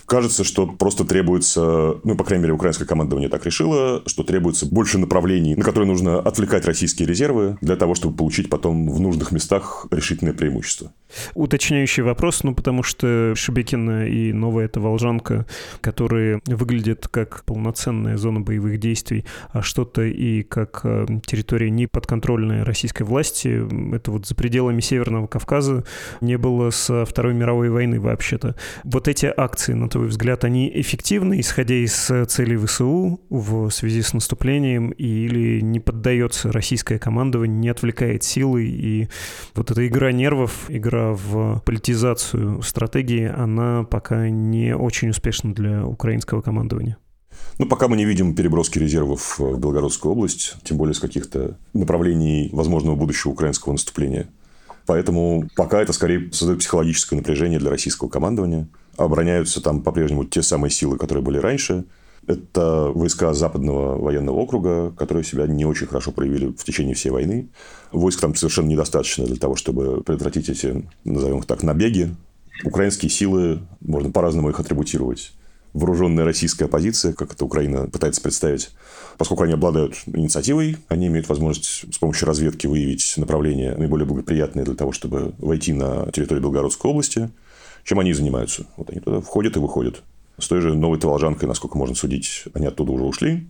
Кажется, 0.10 0.43
что 0.43 0.65
просто 0.65 1.06
требуется, 1.06 1.98
ну, 2.04 2.15
по 2.15 2.24
крайней 2.24 2.41
мере, 2.41 2.56
украинское 2.56 2.88
командование 2.88 3.30
так 3.30 3.45
решило, 3.45 4.02
что 4.08 4.24
требуется 4.24 4.65
больше 4.65 4.98
направлений, 4.98 5.56
на 5.56 5.63
которые 5.63 5.88
нужно 5.88 6.19
отвлекать 6.19 6.65
российские 6.65 7.08
резервы 7.08 7.60
для 7.62 7.76
того, 7.76 7.93
чтобы 7.93 8.17
получить 8.17 8.50
потом 8.50 8.89
в 8.89 9.00
нужных 9.00 9.32
местах 9.32 9.86
решительное 9.91 10.34
преимущество. 10.34 10.91
Уточняющий 11.34 12.04
вопрос, 12.04 12.43
ну, 12.43 12.54
потому 12.54 12.84
что 12.84 13.34
Шебекина 13.36 14.08
и 14.08 14.32
новая 14.32 14.65
эта 14.65 14.80
Волжанка, 14.80 15.45
которые 15.82 16.41
выглядят 16.45 17.08
как 17.08 17.43
полноценная 17.45 18.17
зона 18.17 18.41
боевых 18.41 18.80
действий, 18.80 19.26
а 19.52 19.62
что-то 19.62 20.04
и 20.04 20.43
как 20.43 20.82
э, 20.84 21.06
территория 21.26 21.69
не 21.69 21.88
подконтрольная 21.88 22.63
российской 22.63 23.04
власти, 23.04 23.65
это 23.95 24.12
вот 24.12 24.28
за 24.28 24.36
пределами 24.36 24.82
Северного 24.82 25.28
Кавказа 25.28 25.84
не 26.22 26.38
было 26.38 26.69
со 26.69 27.06
Второй 27.06 27.34
мировой 27.34 27.69
войны 27.69 28.00
вообще-то. 28.00 28.56
Вот 28.84 29.08
эти 29.08 29.32
акции 29.36 29.74
на 29.74 29.89
твой 29.89 30.08
взгляд, 30.08 30.43
они 30.43 30.72
эффективны, 30.74 31.39
исходя 31.39 31.76
из 31.76 32.12
э, 32.12 32.26
целей 32.26 32.58
ВСУ 32.58 33.19
в 33.30 33.69
связи 33.72 34.02
с 34.02 34.13
наступлением, 34.13 34.91
или 34.91 35.62
не 35.62 35.80
поддается 35.80 36.52
российское 36.52 37.00
командование, 37.00 37.58
не 37.58 37.69
отвлекает 37.69 38.24
силы, 38.24 38.65
и 38.65 39.08
вот 39.56 39.72
эта 39.72 39.88
игра 39.88 40.12
нервов, 40.12 40.65
игра 40.69 40.99
в 41.14 41.62
политизацию 41.66 42.62
стратегии, 42.62 43.28
она 43.28 43.84
пока 43.84 44.30
не 44.30 44.76
очень 44.76 45.10
успешна 45.10 45.54
для 45.54 45.86
украинского 45.86 46.42
командования? 46.42 46.98
Ну, 47.58 47.66
пока 47.66 47.88
мы 47.88 47.98
не 47.98 48.06
видим 48.06 48.36
переброски 48.36 48.80
резервов 48.80 49.40
в 49.40 49.60
Белгородскую 49.60 50.14
область, 50.14 50.56
тем 50.64 50.78
более 50.78 50.94
с 50.94 51.00
каких-то 51.00 51.58
направлений 51.74 52.50
возможного 52.54 52.96
будущего 52.96 53.32
украинского 53.32 53.74
наступления. 53.74 54.30
Поэтому 54.86 55.48
пока 55.56 55.82
это 55.82 55.94
скорее 55.94 56.32
создает 56.32 56.60
психологическое 56.60 57.18
напряжение 57.18 57.60
для 57.60 57.70
российского 57.70 58.10
командования 58.10 58.68
обороняются 58.98 59.62
там 59.62 59.82
по-прежнему 59.82 60.26
те 60.26 60.42
самые 60.42 60.72
силы, 60.72 60.98
которые 60.98 61.24
были 61.24 61.38
раньше. 61.38 61.86
Это 62.30 62.92
войска 62.94 63.34
Западного 63.34 64.00
военного 64.00 64.36
округа, 64.36 64.92
которые 64.92 65.24
себя 65.24 65.48
не 65.48 65.65
очень 65.65 65.88
хорошо 65.88 66.12
проявили 66.12 66.52
в 66.52 66.63
течение 66.63 66.94
всей 66.94 67.10
войны. 67.10 67.50
Войск 67.92 68.22
там 68.22 68.36
совершенно 68.36 68.68
недостаточно 68.68 69.26
для 69.26 69.38
того, 69.38 69.56
чтобы 69.56 70.04
предотвратить 70.04 70.48
эти, 70.48 70.88
назовем 71.06 71.39
их 71.39 71.48
так, 71.48 71.63
набеги. 71.63 72.15
Украинские 72.63 73.10
силы, 73.10 73.62
можно 73.82 74.12
по-разному 74.12 74.52
их 74.52 74.60
атрибутировать. 74.60 75.32
Вооруженная 75.74 76.24
российская 76.24 76.65
оппозиция, 76.65 77.13
как 77.13 77.34
это 77.34 77.46
Украина 77.46 77.88
пытается 77.88 78.22
представить, 78.22 78.70
поскольку 79.18 79.42
они 79.42 79.54
обладают 79.54 79.96
инициативой, 80.06 80.78
они 80.88 81.08
имеют 81.08 81.30
возможность 81.30 81.92
с 81.92 81.98
помощью 81.98 82.28
разведки 82.28 82.68
выявить 82.68 83.15
направления 83.18 83.76
наиболее 83.76 84.06
благоприятные 84.06 84.65
для 84.65 84.76
того, 84.76 84.92
чтобы 84.92 85.34
войти 85.39 85.74
на 85.74 86.12
территорию 86.12 86.44
Белгородской 86.44 86.92
области– 86.92 87.32
чем 87.84 88.00
они 88.00 88.13
занимаются. 88.13 88.65
Вот 88.78 88.89
они 88.89 89.00
туда 89.00 89.22
входят 89.22 89.56
и 89.56 89.60
выходят. 89.60 90.04
С 90.39 90.47
той 90.47 90.62
же 90.62 90.73
новой 90.73 90.99
Таволжанкой, 90.99 91.47
насколько 91.47 91.78
можно 91.78 91.95
судить, 91.95 92.45
они 92.54 92.65
оттуда 92.65 92.91
уже 92.91 93.04
ушли. 93.04 93.47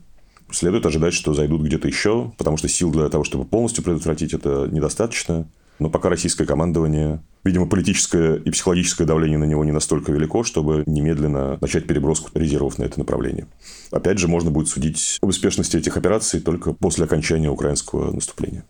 Следует 0.51 0.85
ожидать, 0.85 1.13
что 1.13 1.33
зайдут 1.33 1.61
где-то 1.61 1.87
еще, 1.87 2.31
потому 2.37 2.57
что 2.57 2.67
сил 2.67 2.91
для 2.91 3.07
того, 3.09 3.23
чтобы 3.23 3.45
полностью 3.45 3.83
предотвратить 3.83 4.33
это, 4.33 4.67
недостаточно. 4.71 5.47
Но 5.77 5.89
пока 5.89 6.09
российское 6.09 6.45
командование, 6.45 7.21
видимо, 7.43 7.65
политическое 7.67 8.35
и 8.35 8.51
психологическое 8.51 9.05
давление 9.05 9.37
на 9.37 9.45
него 9.45 9.63
не 9.63 9.71
настолько 9.71 10.11
велико, 10.11 10.43
чтобы 10.43 10.83
немедленно 10.87 11.57
начать 11.61 11.87
переброску 11.87 12.31
резервов 12.33 12.79
на 12.79 12.83
это 12.83 12.99
направление. 12.99 13.47
Опять 13.91 14.19
же, 14.19 14.27
можно 14.27 14.51
будет 14.51 14.67
судить 14.67 15.17
об 15.21 15.29
успешности 15.29 15.77
этих 15.77 15.95
операций 15.95 16.41
только 16.41 16.73
после 16.73 17.05
окончания 17.05 17.49
украинского 17.49 18.11
наступления. 18.11 18.65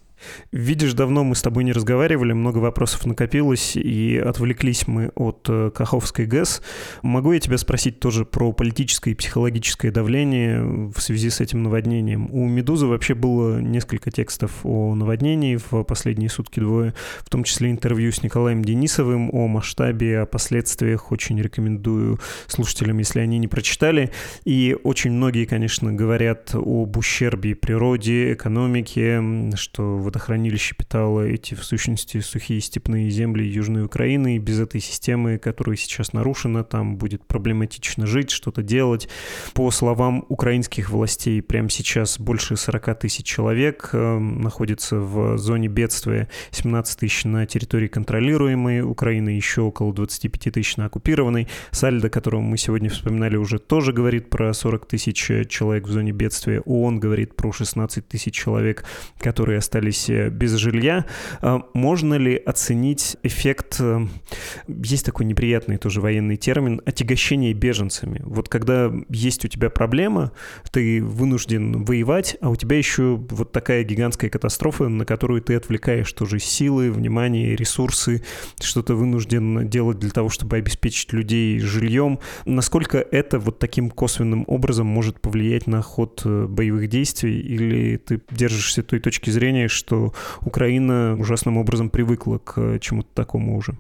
Видишь, 0.52 0.94
давно 0.94 1.24
мы 1.24 1.36
с 1.36 1.42
тобой 1.42 1.64
не 1.64 1.72
разговаривали, 1.72 2.34
много 2.34 2.58
вопросов 2.58 3.06
накопилось, 3.06 3.76
и 3.76 4.18
отвлеклись 4.18 4.88
мы 4.88 5.12
от 5.16 5.46
э, 5.50 5.72
Каховской 5.74 6.26
ГЭС. 6.26 6.62
Могу 7.02 7.34
я 7.34 7.40
тебя 7.40 7.58
спросить 7.58 8.00
тоже 8.00 8.26
про 8.26 8.52
политическое 8.52 9.12
и 9.12 9.16
психологическое 9.16 9.92
давление 9.92 10.62
в 10.64 11.00
связи 11.00 11.30
с 11.30 11.40
этим 11.40 11.64
наводнением? 11.64 12.30
У 12.32 12.48
«Медузы» 12.48 12.88
вообще 12.88 13.14
было 13.14 13.60
несколько 13.60 14.12
текстов 14.12 14.52
о 14.64 14.96
наводнении 14.96 15.58
в 15.58 15.84
последние 15.84 16.30
сутки 16.30 16.60
двое, 16.60 16.94
в 17.22 17.30
том 17.30 17.44
числе 17.44 17.72
интервью 17.72 18.12
с 18.12 18.24
Николаем 18.24 18.64
Денисовым 18.64 19.30
о 19.34 19.48
масштабе, 19.48 20.22
о 20.22 20.26
последствиях. 20.26 21.12
Очень 21.12 21.42
рекомендую 21.42 22.20
слушателям, 22.48 22.98
если 22.98 23.20
они 23.20 23.38
не 23.38 23.48
прочитали. 23.48 24.12
И 24.46 24.76
очень 24.84 25.12
многие, 25.12 25.46
конечно, 25.46 25.94
говорят 25.94 26.52
об 26.54 26.98
ущербе 26.98 27.56
природе, 27.56 28.34
экономике, 28.34 29.22
что 29.56 29.98
водохранилище 30.10 30.74
питало 30.76 31.22
эти, 31.22 31.54
в 31.54 31.64
сущности, 31.64 32.20
сухие 32.20 32.62
степные 32.62 33.12
земли 33.12 33.48
Южной 33.48 33.86
Украины, 33.86 34.36
и 34.36 34.40
без 34.40 34.60
этой 34.60 34.82
системы, 34.82 35.38
которая 35.38 35.78
сейчас 35.78 36.14
нарушена, 36.14 36.64
там 36.64 36.98
будет 36.98 37.26
проблематично 37.26 38.08
жить, 38.08 38.32
что-то 38.32 38.64
делать. 38.64 39.08
По 39.54 39.70
словам 39.70 40.26
украинских 40.30 40.90
властей, 40.90 41.42
прямо 41.44 41.70
сейчас 41.70 42.20
больше 42.20 42.58
40 42.58 43.00
тысяч 43.00 43.26
человек 43.26 43.92
э, 43.94 44.18
находится 44.18 44.98
в 44.98 45.38
зоне 45.38 45.68
бедствия, 45.68 46.28
17 46.52 47.00
тысяч 47.00 47.24
на 47.26 47.46
территории 47.46 47.88
контролируемой 47.88 48.82
Украины, 48.82 49.30
еще 49.30 49.62
около 49.62 49.94
25 49.94 50.54
тысяч 50.54 50.78
на 50.78 50.86
оккупированной. 50.86 51.48
Сальдо, 51.70 52.10
которого 52.10 52.42
мы 52.42 52.58
сегодня 52.58 52.90
вспоминали, 52.90 53.36
уже 53.36 53.60
тоже 53.60 53.94
говорит 53.94 54.32
про 54.32 54.52
40 54.54 54.88
тысяч 54.88 55.18
человек 55.50 55.88
в 55.88 55.92
зоне 55.92 56.14
бедствия. 56.14 56.62
ООН 56.62 57.00
говорит 57.00 57.36
про 57.36 57.52
16 57.52 58.08
тысяч 58.08 58.34
человек, 58.34 58.86
которые 59.20 59.60
остались 59.60 59.99
остались 60.00 60.10
э, 60.10 60.30
без 60.30 60.54
жилья. 60.54 61.06
А 61.42 61.64
можно 61.74 62.16
ли 62.16 62.36
оценить 62.36 63.18
эффект, 63.24 63.78
э, 63.80 64.08
есть 64.68 65.06
такой 65.06 65.26
неприятный 65.26 65.78
тоже 65.78 66.02
военный 66.02 66.38
термин, 66.38 66.82
отягощение 66.86 67.54
беженцами? 67.54 68.22
Вот 68.24 68.50
когда 68.50 68.92
есть 69.10 69.46
у 69.46 69.48
тебя 69.48 69.70
проблема, 69.70 70.32
ты 70.72 71.04
вынужден 71.04 71.84
воевать, 71.84 72.38
а 72.42 72.50
у 72.50 72.56
тебя 72.56 72.78
еще 72.78 73.20
вот 73.30 73.52
такая 73.52 73.84
гигантская 73.84 74.30
катастрофа, 74.30 74.88
на 74.88 75.06
которую 75.06 75.42
ты 75.42 75.56
отвлекаешь 75.56 76.12
тоже 76.14 76.40
силы, 76.40 76.92
внимание, 76.92 77.56
ресурсы, 77.56 78.24
что-то 78.60 78.96
вынужден 78.96 79.70
делать 79.70 80.00
для 80.00 80.12
того, 80.12 80.30
чтобы 80.30 80.58
обеспечить 80.58 81.14
людей 81.14 81.60
жильем. 81.60 82.20
Насколько 82.46 82.98
это 82.98 83.40
вот 83.40 83.60
таким 83.60 83.90
косвенным 83.90 84.44
образом 84.48 84.88
может 84.88 85.20
повлиять 85.22 85.68
на 85.68 85.82
ход 85.82 86.22
э, 86.26 86.46
боевых 86.48 86.88
действий? 86.90 87.40
Или 87.40 87.98
ты 87.98 88.22
держишься 88.32 88.84
той 88.84 89.00
точки 89.00 89.30
зрения, 89.30 89.68
что 89.68 89.89
что 89.90 90.14
Украина 90.42 91.18
ужасным 91.20 91.58
образом 91.58 91.90
привыкла 91.90 92.38
к 92.38 92.78
чему-то 92.80 93.10
такому 93.16 93.58
уже? 93.58 93.76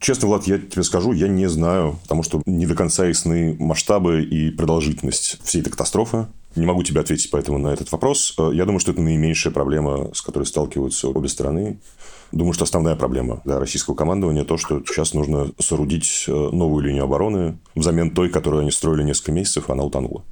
Честно, 0.00 0.28
Влад, 0.28 0.46
я 0.46 0.58
тебе 0.58 0.82
скажу, 0.82 1.12
я 1.12 1.28
не 1.28 1.48
знаю, 1.48 1.98
потому 2.02 2.22
что 2.24 2.42
не 2.44 2.66
до 2.66 2.74
конца 2.74 3.06
ясны 3.06 3.56
масштабы 3.58 4.22
и 4.22 4.50
продолжительность 4.50 5.38
всей 5.44 5.60
этой 5.60 5.70
катастрофы. 5.70 6.26
Не 6.56 6.66
могу 6.66 6.82
тебе 6.82 7.00
ответить 7.00 7.30
поэтому 7.30 7.58
на 7.58 7.68
этот 7.68 7.92
вопрос. 7.92 8.34
Я 8.52 8.64
думаю, 8.64 8.80
что 8.80 8.92
это 8.92 9.00
наименьшая 9.00 9.52
проблема, 9.52 10.12
с 10.12 10.22
которой 10.22 10.44
сталкиваются 10.44 11.08
обе 11.08 11.28
стороны. 11.28 11.78
Думаю, 12.32 12.52
что 12.52 12.64
основная 12.64 12.96
проблема 12.96 13.40
для 13.44 13.60
российского 13.60 13.94
командования 13.94 14.44
то, 14.44 14.56
что 14.56 14.80
сейчас 14.86 15.14
нужно 15.14 15.52
соорудить 15.58 16.24
э, 16.26 16.32
новую 16.32 16.84
линию 16.84 17.04
обороны 17.04 17.58
взамен 17.74 18.10
той, 18.10 18.28
которую 18.28 18.62
они 18.62 18.70
строили 18.70 19.02
несколько 19.02 19.32
месяцев, 19.32 19.70
она 19.70 19.84
утонула. 19.84 20.24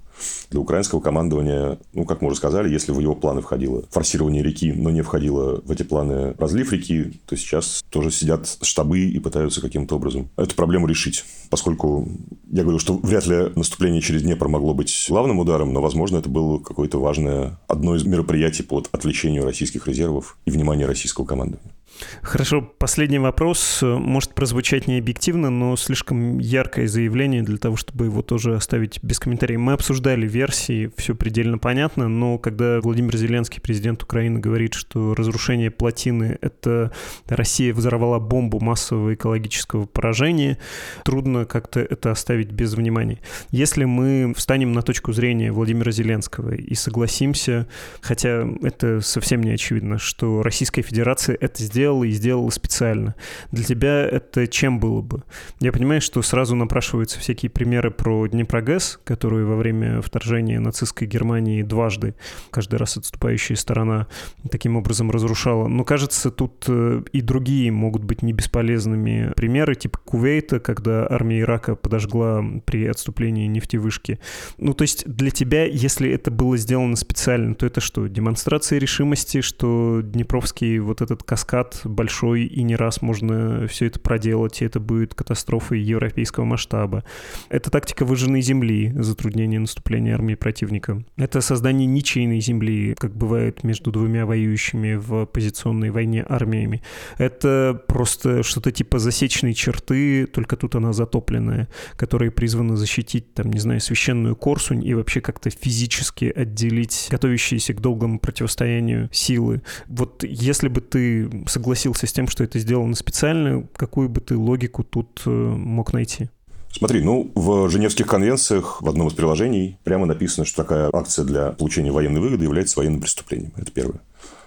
Для 0.51 0.61
украинского 0.61 1.01
командования, 1.01 1.79
ну, 1.93 2.05
как 2.05 2.21
мы 2.21 2.29
уже 2.29 2.37
сказали, 2.37 2.73
если 2.73 2.93
в 2.93 3.01
его 3.01 3.15
планы 3.15 3.43
входило 3.43 3.85
форсирование 3.91 4.43
реки, 4.43 4.73
но 4.73 4.91
не 4.91 5.03
входило 5.03 5.61
в 5.65 5.71
эти 5.71 5.83
планы 5.83 6.35
разлив 6.39 6.73
реки, 6.73 7.21
то 7.27 7.37
сейчас 7.37 7.85
тоже 7.91 8.11
сидят 8.11 8.59
штабы 8.63 9.01
и 9.01 9.19
пытаются 9.19 9.61
каким-то 9.61 9.97
образом 9.97 10.29
эту 10.37 10.55
проблему 10.55 10.87
решить. 10.87 11.25
Поскольку 11.51 12.09
я 12.51 12.63
говорю, 12.63 12.79
что 12.79 12.95
вряд 12.95 13.27
ли 13.27 13.53
наступление 13.55 14.01
через 14.01 14.23
Днепр 14.23 14.49
могло 14.49 14.75
быть 14.75 15.07
главным 15.09 15.39
ударом, 15.39 15.73
но, 15.73 15.81
возможно, 15.81 16.19
это 16.19 16.29
было 16.29 16.59
какое-то 16.59 16.99
важное 16.99 17.59
одно 17.69 17.97
из 17.97 18.05
мероприятий 18.05 18.63
по 18.63 18.83
отвлечению 18.93 19.45
российских 19.45 19.87
резервов 19.87 20.39
и 20.45 20.51
внимания 20.51 20.87
российского 20.87 21.25
командования. 21.25 21.76
Хорошо, 22.23 22.63
последний 22.63 23.19
вопрос 23.19 23.81
может 23.83 24.35
прозвучать 24.35 24.87
не 24.87 24.99
объективно, 24.99 25.51
но 25.51 25.77
слишком 25.77 26.39
яркое 26.39 26.89
заявление 26.89 27.43
для 27.43 27.57
того, 27.57 27.77
чтобы 27.77 28.07
его 28.07 28.23
тоже 28.23 28.57
оставить 28.57 29.03
без 29.03 29.19
комментариев. 29.19 29.61
Мы 29.61 29.73
обсуждали 29.73 30.27
версии, 30.27 30.91
все 30.97 31.15
предельно 31.15 31.59
понятно, 31.59 32.09
но 32.09 32.39
когда 32.39 32.81
Владимир 32.81 33.17
Зеленский, 33.17 33.61
президент 33.61 34.03
Украины, 34.03 34.41
говорит, 34.41 34.75
что 34.75 35.15
разрушение 35.15 35.71
плотины— 35.71 36.39
это 36.41 36.93
Россия 37.27 37.73
взорвала 37.73 38.19
бомбу 38.19 38.61
массового 38.61 39.15
экологического 39.15 39.87
поражения, 39.87 40.59
трудно 41.05 41.45
как-то 41.45 41.81
это 41.81 42.11
оставить 42.11 42.51
без 42.51 42.75
внимания. 42.75 43.21
Если 43.51 43.85
мы 43.85 44.35
встанем 44.37 44.73
на 44.73 44.83
точку 44.83 45.13
зрения 45.13 45.53
Владимира 45.53 45.93
Зеленского 45.93 46.55
и 46.55 46.75
согласимся, 46.75 47.67
хотя 48.01 48.47
это 48.63 49.01
совсем 49.01 49.43
не 49.43 49.53
очевидно, 49.53 49.99
что 49.99 50.43
Российская 50.43 50.83
Федерация 50.83 51.37
это 51.41 51.63
сделала, 51.63 51.86
сделал 51.87 52.03
и 52.03 52.11
сделал 52.11 52.51
специально. 52.51 53.15
Для 53.53 53.63
тебя 53.63 54.05
это 54.05 54.49
чем 54.49 54.81
было 54.81 55.03
бы? 55.03 55.23
Я 55.61 55.71
понимаю, 55.71 56.01
что 56.01 56.21
сразу 56.23 56.57
напрашиваются 56.57 57.21
всякие 57.21 57.49
примеры 57.49 57.93
про 57.93 58.27
Днепрогэс, 58.27 58.99
которые 59.05 59.47
во 59.47 59.57
время 59.57 60.03
вторжения 60.03 60.59
нацистской 60.59 61.07
Германии 61.07 61.63
дважды, 61.63 62.15
каждый 62.51 62.77
раз 62.77 62.97
отступающая 62.97 63.55
сторона 63.55 64.09
таким 64.51 64.77
образом 64.77 65.13
разрушала. 65.13 65.69
Но 65.69 65.85
кажется, 65.85 66.33
тут 66.33 66.65
э, 66.67 67.03
и 67.13 67.21
другие 67.21 67.71
могут 67.71 68.03
быть 68.03 68.23
не 68.23 68.33
бесполезными 68.33 69.33
примеры, 69.37 69.77
типа 69.77 69.99
Кувейта, 70.05 70.59
когда 70.59 71.07
армия 71.09 71.41
Ирака 71.41 71.77
подожгла 71.77 72.45
при 72.65 72.87
отступлении 72.87 73.47
нефтевышки. 73.47 74.19
Ну, 74.59 74.75
то 74.75 74.83
есть 74.83 75.07
для 75.07 75.31
тебя, 75.31 75.65
если 75.67 76.11
это 76.11 76.33
было 76.33 76.57
сделано 76.57 76.97
специально, 76.97 77.55
то 77.55 77.65
это 77.65 77.81
что, 77.81 78.09
демонстрация 78.09 78.81
решимости, 78.81 79.41
что 79.41 80.01
Днепровский 80.03 80.81
вот 80.81 81.03
этот 81.03 81.23
каскад 81.23 81.76
большой, 81.85 82.45
и 82.45 82.63
не 82.63 82.77
раз 82.77 83.03
можно 83.03 83.67
все 83.69 83.87
это 83.87 84.01
проделать, 84.01 84.63
и 84.63 84.65
это 84.65 84.81
будет 84.81 85.15
катастрофой 85.15 85.81
европейского 85.81 86.45
масштаба. 86.45 87.05
Это 87.49 87.71
тактика 87.71 88.05
выжженной 88.05 88.41
земли, 88.41 88.93
затруднение 88.97 89.61
наступления 89.61 90.15
армии 90.15 90.35
противника. 90.35 91.03
Это 91.17 91.41
создание 91.41 91.87
ничейной 91.87 92.41
земли, 92.41 92.95
как 92.99 93.15
бывает 93.15 93.65
между 93.65 93.93
двумя 93.93 94.27
воюющими 94.27 94.95
в 94.95 95.27
позиционной 95.27 95.91
войне 95.91 96.25
армиями. 96.29 96.83
Это 97.19 97.81
просто 97.87 98.43
что-то 98.43 98.73
типа 98.73 98.99
засечной 98.99 99.55
черты, 99.55 100.27
только 100.27 100.57
тут 100.57 100.75
она 100.75 100.93
затопленная, 100.93 101.69
которая 101.97 102.31
призвана 102.31 102.77
защитить, 102.77 103.35
там, 103.35 103.53
не 103.53 103.59
знаю, 103.59 103.81
священную 103.81 104.37
Корсунь 104.37 104.85
и 104.85 104.95
вообще 104.95 105.21
как-то 105.21 105.51
физически 105.51 106.27
отделить 106.27 107.09
готовящиеся 107.11 107.75
к 107.75 107.81
долгому 107.81 108.19
противостоянию 108.19 109.09
силы. 109.13 109.63
Вот 109.87 110.25
если 110.25 110.69
бы 110.69 110.81
ты 110.81 111.45
согласился 111.47 111.66
с 111.75 112.13
тем, 112.13 112.29
что 112.29 112.45
это 112.45 112.59
сделано 112.59 112.95
специально, 112.95 113.67
какую 113.77 114.09
бы 114.09 114.21
ты 114.21 114.37
логику 114.37 114.85
тут 114.85 115.23
э, 115.27 115.31
мог 115.31 115.93
найти? 115.93 116.29
Смотри, 116.71 117.03
ну, 117.03 117.33
в 117.35 117.71
Женевских 117.71 118.07
конвенциях 118.07 118.83
в 118.83 118.89
одном 118.89 119.09
из 119.09 119.15
приложений 119.15 119.79
прямо 119.83 120.05
написано, 120.05 120.45
что 120.45 120.63
такая 120.63 120.91
акция 120.93 121.25
для 121.25 121.53
получения 121.53 121.91
военной 121.91 122.21
выгоды 122.21 122.45
является 122.45 122.79
военным 122.79 123.01
преступлением. 123.01 123.53
Это 123.57 123.73
первое. 123.73 124.01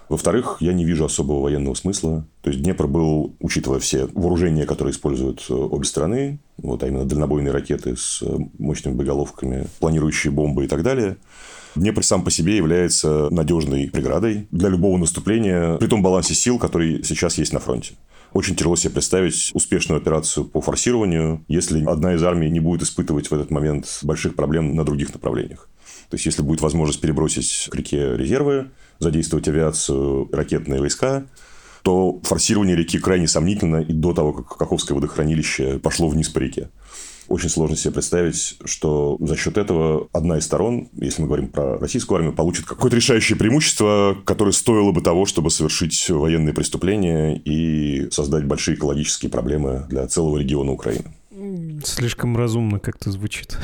Во-вторых, 0.08 0.56
я 0.60 0.72
не 0.72 0.84
вижу 0.84 1.04
особого 1.04 1.42
военного 1.42 1.74
смысла. 1.74 2.26
То 2.42 2.50
есть 2.50 2.62
Днепр 2.62 2.88
был, 2.88 3.36
учитывая 3.38 3.78
все 3.78 4.06
вооружения, 4.06 4.66
которые 4.66 4.92
используют 4.92 5.46
э, 5.48 5.54
обе 5.54 5.84
страны, 5.84 6.40
вот, 6.56 6.82
а 6.82 6.88
именно 6.88 7.04
дальнобойные 7.04 7.52
ракеты 7.52 7.96
с 7.96 8.20
э, 8.22 8.38
мощными 8.58 8.94
боеголовками, 8.94 9.66
планирующие 9.78 10.32
бомбы 10.32 10.64
и 10.64 10.68
так 10.68 10.82
далее, 10.82 11.16
Днепр 11.76 12.02
сам 12.02 12.24
по 12.24 12.30
себе 12.30 12.56
является 12.56 13.28
надежной 13.30 13.88
преградой 13.90 14.48
для 14.50 14.68
любого 14.68 14.96
наступления 14.98 15.76
при 15.76 15.86
том 15.86 16.02
балансе 16.02 16.34
сил, 16.34 16.58
который 16.58 17.02
сейчас 17.04 17.38
есть 17.38 17.52
на 17.52 17.60
фронте. 17.60 17.94
Очень 18.32 18.54
тяжело 18.54 18.76
себе 18.76 18.94
представить 18.94 19.50
успешную 19.54 19.98
операцию 20.00 20.44
по 20.44 20.60
форсированию, 20.60 21.44
если 21.48 21.84
одна 21.84 22.14
из 22.14 22.22
армий 22.22 22.50
не 22.50 22.60
будет 22.60 22.82
испытывать 22.82 23.30
в 23.30 23.34
этот 23.34 23.50
момент 23.50 24.00
больших 24.02 24.36
проблем 24.36 24.74
на 24.74 24.84
других 24.84 25.12
направлениях. 25.12 25.68
То 26.10 26.14
есть, 26.14 26.26
если 26.26 26.42
будет 26.42 26.60
возможность 26.60 27.00
перебросить 27.00 27.68
к 27.70 27.74
реке 27.74 28.16
резервы, 28.16 28.70
задействовать 28.98 29.48
авиацию, 29.48 30.28
ракетные 30.32 30.80
войска, 30.80 31.26
то 31.82 32.20
форсирование 32.22 32.76
реки 32.76 32.98
крайне 32.98 33.26
сомнительно 33.26 33.76
и 33.76 33.92
до 33.92 34.12
того, 34.12 34.32
как 34.32 34.56
Каховское 34.58 34.94
водохранилище 34.94 35.78
пошло 35.78 36.08
вниз 36.08 36.28
по 36.28 36.38
реке. 36.38 36.68
Очень 37.30 37.48
сложно 37.48 37.76
себе 37.76 37.94
представить, 37.94 38.58
что 38.64 39.16
за 39.20 39.36
счет 39.36 39.56
этого 39.56 40.08
одна 40.12 40.38
из 40.38 40.44
сторон, 40.44 40.88
если 40.94 41.22
мы 41.22 41.28
говорим 41.28 41.46
про 41.46 41.78
российскую 41.78 42.16
армию, 42.16 42.34
получит 42.34 42.66
какое-то 42.66 42.96
решающее 42.96 43.38
преимущество, 43.38 44.16
которое 44.24 44.50
стоило 44.50 44.90
бы 44.90 45.00
того, 45.00 45.26
чтобы 45.26 45.50
совершить 45.50 46.10
военные 46.10 46.52
преступления 46.52 47.36
и 47.36 48.10
создать 48.10 48.46
большие 48.46 48.76
экологические 48.76 49.30
проблемы 49.30 49.86
для 49.88 50.08
целого 50.08 50.38
региона 50.38 50.72
Украины. 50.72 51.04
Слишком 51.84 52.36
разумно 52.36 52.80
как-то 52.80 53.12
звучит. 53.12 53.56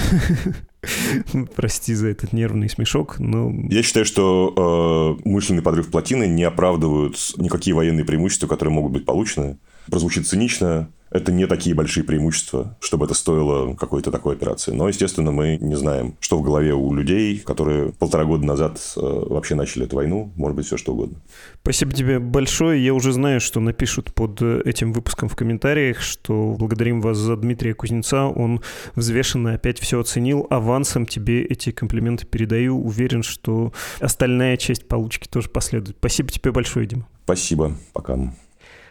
Прости 1.56 1.92
за 1.94 2.06
этот 2.06 2.32
нервный 2.32 2.70
смешок, 2.70 3.18
но... 3.18 3.52
Я 3.68 3.82
считаю, 3.82 4.06
что 4.06 5.18
э, 5.24 5.28
умышленный 5.28 5.62
подрыв 5.62 5.90
плотины 5.90 6.28
не 6.28 6.44
оправдывают 6.44 7.16
никакие 7.36 7.74
военные 7.74 8.04
преимущества, 8.04 8.46
которые 8.46 8.72
могут 8.72 8.92
быть 8.92 9.04
получены. 9.04 9.58
Прозвучит 9.90 10.28
цинично, 10.28 10.88
это 11.10 11.32
не 11.32 11.46
такие 11.46 11.74
большие 11.74 12.04
преимущества, 12.04 12.76
чтобы 12.80 13.06
это 13.06 13.14
стоило 13.14 13.74
какой-то 13.74 14.10
такой 14.10 14.34
операции. 14.34 14.72
Но, 14.72 14.88
естественно, 14.88 15.30
мы 15.30 15.56
не 15.60 15.76
знаем, 15.76 16.16
что 16.20 16.38
в 16.38 16.42
голове 16.42 16.74
у 16.74 16.92
людей, 16.92 17.38
которые 17.38 17.92
полтора 17.92 18.24
года 18.24 18.44
назад 18.44 18.80
э, 18.96 19.00
вообще 19.00 19.54
начали 19.54 19.86
эту 19.86 19.96
войну. 19.96 20.32
Может 20.36 20.56
быть, 20.56 20.66
все 20.66 20.76
что 20.76 20.92
угодно. 20.92 21.18
Спасибо 21.62 21.92
тебе 21.92 22.18
большое. 22.18 22.84
Я 22.84 22.94
уже 22.94 23.12
знаю, 23.12 23.40
что 23.40 23.60
напишут 23.60 24.14
под 24.14 24.42
этим 24.42 24.92
выпуском 24.92 25.28
в 25.28 25.36
комментариях, 25.36 26.00
что 26.00 26.56
благодарим 26.58 27.00
вас 27.00 27.18
за 27.18 27.36
Дмитрия 27.36 27.74
Кузнеца. 27.74 28.26
Он 28.26 28.60
взвешенно 28.94 29.54
опять 29.54 29.78
все 29.78 30.00
оценил. 30.00 30.46
Авансом 30.50 31.06
тебе 31.06 31.42
эти 31.42 31.70
комплименты 31.70 32.26
передаю. 32.26 32.80
Уверен, 32.84 33.22
что 33.22 33.72
остальная 34.00 34.56
часть 34.56 34.86
получки 34.88 35.28
тоже 35.28 35.48
последует. 35.48 35.96
Спасибо 35.98 36.30
тебе 36.30 36.52
большое, 36.52 36.86
Дима. 36.86 37.06
Спасибо. 37.24 37.76
Пока. 37.92 38.32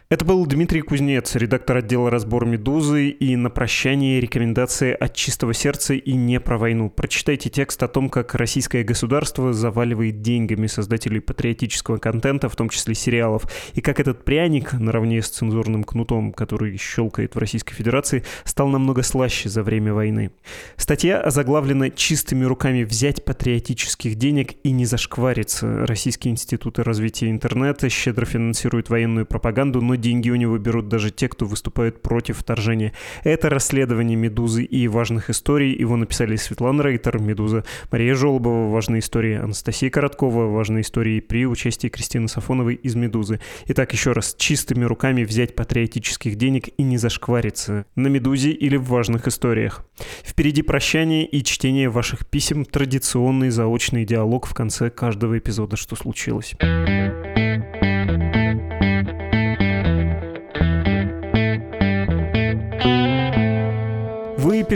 Это 0.07 0.23
был 0.23 0.45
Дмитрий 0.45 0.81
Кузнец, 0.81 1.33
редактор 1.33 1.77
отдела 1.77 2.11
«Разбор 2.11 2.45
Медузы» 2.45 3.09
и 3.09 3.35
на 3.35 3.49
прощание 3.49 4.21
рекомендации 4.21 4.93
от 4.93 5.15
чистого 5.15 5.51
сердца 5.55 5.95
и 5.95 6.13
не 6.13 6.39
про 6.39 6.59
войну. 6.59 6.91
Прочитайте 6.91 7.49
текст 7.49 7.81
о 7.81 7.87
том, 7.87 8.11
как 8.11 8.35
российское 8.35 8.83
государство 8.83 9.51
заваливает 9.51 10.21
деньгами 10.21 10.67
создателей 10.67 11.21
патриотического 11.21 11.97
контента, 11.97 12.49
в 12.49 12.55
том 12.55 12.69
числе 12.69 12.93
сериалов, 12.93 13.51
и 13.73 13.81
как 13.81 13.99
этот 13.99 14.23
пряник, 14.23 14.73
наравне 14.73 15.23
с 15.23 15.29
цензурным 15.29 15.83
кнутом, 15.83 16.33
который 16.33 16.77
щелкает 16.77 17.33
в 17.33 17.39
Российской 17.39 17.73
Федерации, 17.73 18.23
стал 18.43 18.67
намного 18.67 19.01
слаще 19.01 19.49
за 19.49 19.63
время 19.63 19.91
войны. 19.91 20.29
Статья 20.75 21.19
озаглавлена 21.19 21.89
«Чистыми 21.89 22.43
руками 22.43 22.83
взять 22.83 23.25
патриотических 23.25 24.13
денег 24.13 24.53
и 24.61 24.69
не 24.69 24.85
зашквариться». 24.85 25.87
Российские 25.87 26.33
институты 26.33 26.83
развития 26.83 27.31
интернета 27.31 27.89
щедро 27.89 28.25
финансируют 28.25 28.91
военную 28.91 29.25
пропаганду, 29.25 29.81
но 29.81 29.94
деньги 29.97 30.29
у 30.29 30.35
него 30.35 30.57
берут 30.57 30.87
даже 30.87 31.11
те, 31.11 31.27
кто 31.27 31.45
выступает 31.45 32.01
против 32.01 32.37
вторжения. 32.37 32.93
Это 33.23 33.49
расследование 33.49 34.15
«Медузы» 34.15 34.63
и 34.63 34.87
важных 34.87 35.29
историй. 35.29 35.75
Его 35.75 35.95
написали 35.95 36.35
Светлана 36.35 36.81
Рейтер, 36.83 37.19
«Медуза», 37.19 37.63
Мария 37.91 38.15
Жолобова, 38.15 38.69
важные 38.69 38.99
истории, 38.99 39.35
Анастасия 39.35 39.89
Короткова, 39.89 40.45
важные 40.45 40.81
истории 40.81 41.19
при 41.19 41.45
участии 41.45 41.87
Кристины 41.87 42.27
Сафоновой 42.27 42.75
из 42.75 42.95
«Медузы». 42.95 43.39
Итак, 43.67 43.93
еще 43.93 44.11
раз, 44.11 44.35
чистыми 44.37 44.83
руками 44.83 45.23
взять 45.23 45.55
патриотических 45.55 46.35
денег 46.35 46.69
и 46.77 46.83
не 46.83 46.97
зашквариться 46.97 47.85
на 47.95 48.07
«Медузе» 48.07 48.51
или 48.51 48.77
в 48.77 48.85
важных 48.85 49.27
историях. 49.27 49.85
Впереди 50.23 50.61
прощание 50.61 51.25
и 51.25 51.43
чтение 51.43 51.89
ваших 51.89 52.27
писем, 52.27 52.65
традиционный 52.65 53.49
заочный 53.49 54.05
диалог 54.05 54.45
в 54.45 54.53
конце 54.53 54.89
каждого 54.89 55.37
эпизода 55.37 55.77
«Что 55.77 55.95
случилось?». 55.95 56.55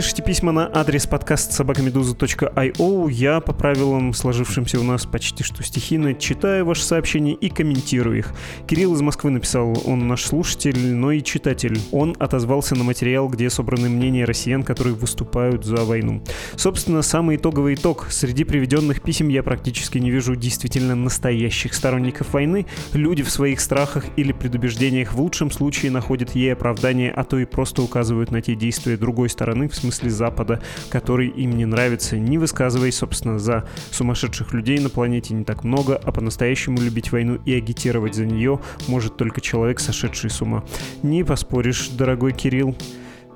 Пишите 0.00 0.22
письма 0.22 0.50
на 0.50 0.66
адрес 0.72 1.06
подкаст 1.06 1.52
собакамедуза.io. 1.52 3.10
Я 3.10 3.40
по 3.40 3.52
правилам, 3.52 4.14
сложившимся 4.14 4.80
у 4.80 4.82
нас 4.82 5.04
почти 5.04 5.44
что 5.44 5.62
стихийно, 5.62 6.14
читаю 6.14 6.64
ваши 6.64 6.82
сообщения 6.84 7.34
и 7.34 7.50
комментирую 7.50 8.16
их. 8.16 8.32
Кирилл 8.66 8.94
из 8.94 9.02
Москвы 9.02 9.28
написал, 9.28 9.78
он 9.84 10.08
наш 10.08 10.24
слушатель, 10.24 10.94
но 10.94 11.12
и 11.12 11.22
читатель. 11.22 11.78
Он 11.92 12.16
отозвался 12.18 12.74
на 12.76 12.82
материал, 12.82 13.28
где 13.28 13.50
собраны 13.50 13.90
мнения 13.90 14.24
россиян, 14.24 14.62
которые 14.62 14.94
выступают 14.94 15.66
за 15.66 15.84
войну. 15.84 16.24
Собственно, 16.56 17.02
самый 17.02 17.36
итоговый 17.36 17.74
итог. 17.74 18.06
Среди 18.08 18.44
приведенных 18.44 19.02
писем 19.02 19.28
я 19.28 19.42
практически 19.42 19.98
не 19.98 20.10
вижу 20.10 20.34
действительно 20.34 20.94
настоящих 20.94 21.74
сторонников 21.74 22.32
войны. 22.32 22.64
Люди 22.94 23.22
в 23.22 23.28
своих 23.28 23.60
страхах 23.60 24.06
или 24.16 24.32
предубеждениях 24.32 25.12
в 25.12 25.20
лучшем 25.20 25.50
случае 25.50 25.90
находят 25.90 26.34
ей 26.34 26.54
оправдание, 26.54 27.10
а 27.10 27.22
то 27.22 27.38
и 27.38 27.44
просто 27.44 27.82
указывают 27.82 28.30
на 28.30 28.40
те 28.40 28.54
действия 28.54 28.96
другой 28.96 29.28
стороны, 29.28 29.68
в 29.68 29.74
смысле 29.74 29.89
Запада, 29.90 30.60
который 30.88 31.28
им 31.28 31.56
не 31.56 31.66
нравится, 31.66 32.16
не 32.18 32.38
высказываясь, 32.38 32.96
собственно, 32.96 33.38
за 33.38 33.64
сумасшедших 33.90 34.52
людей 34.52 34.78
на 34.78 34.88
планете 34.88 35.34
не 35.34 35.44
так 35.44 35.64
много, 35.64 35.96
а 35.96 36.12
по-настоящему 36.12 36.80
любить 36.80 37.12
войну 37.12 37.40
и 37.44 37.54
агитировать 37.54 38.14
за 38.14 38.26
нее 38.26 38.60
может 38.88 39.16
только 39.16 39.40
человек, 39.40 39.80
сошедший 39.80 40.30
с 40.30 40.40
ума. 40.40 40.64
Не 41.02 41.24
поспоришь, 41.24 41.88
дорогой 41.88 42.32
Кирилл. 42.32 42.76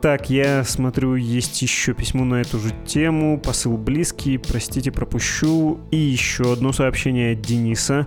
Так, 0.04 0.28
я 0.28 0.64
смотрю, 0.64 1.14
есть 1.14 1.62
еще 1.62 1.94
письмо 1.94 2.26
на 2.26 2.42
эту 2.42 2.58
же 2.58 2.74
тему, 2.84 3.40
посыл 3.40 3.78
близкий, 3.78 4.36
простите, 4.36 4.92
пропущу. 4.92 5.80
И 5.90 5.96
еще 5.96 6.52
одно 6.52 6.72
сообщение 6.72 7.32
от 7.32 7.40
Дениса, 7.40 8.06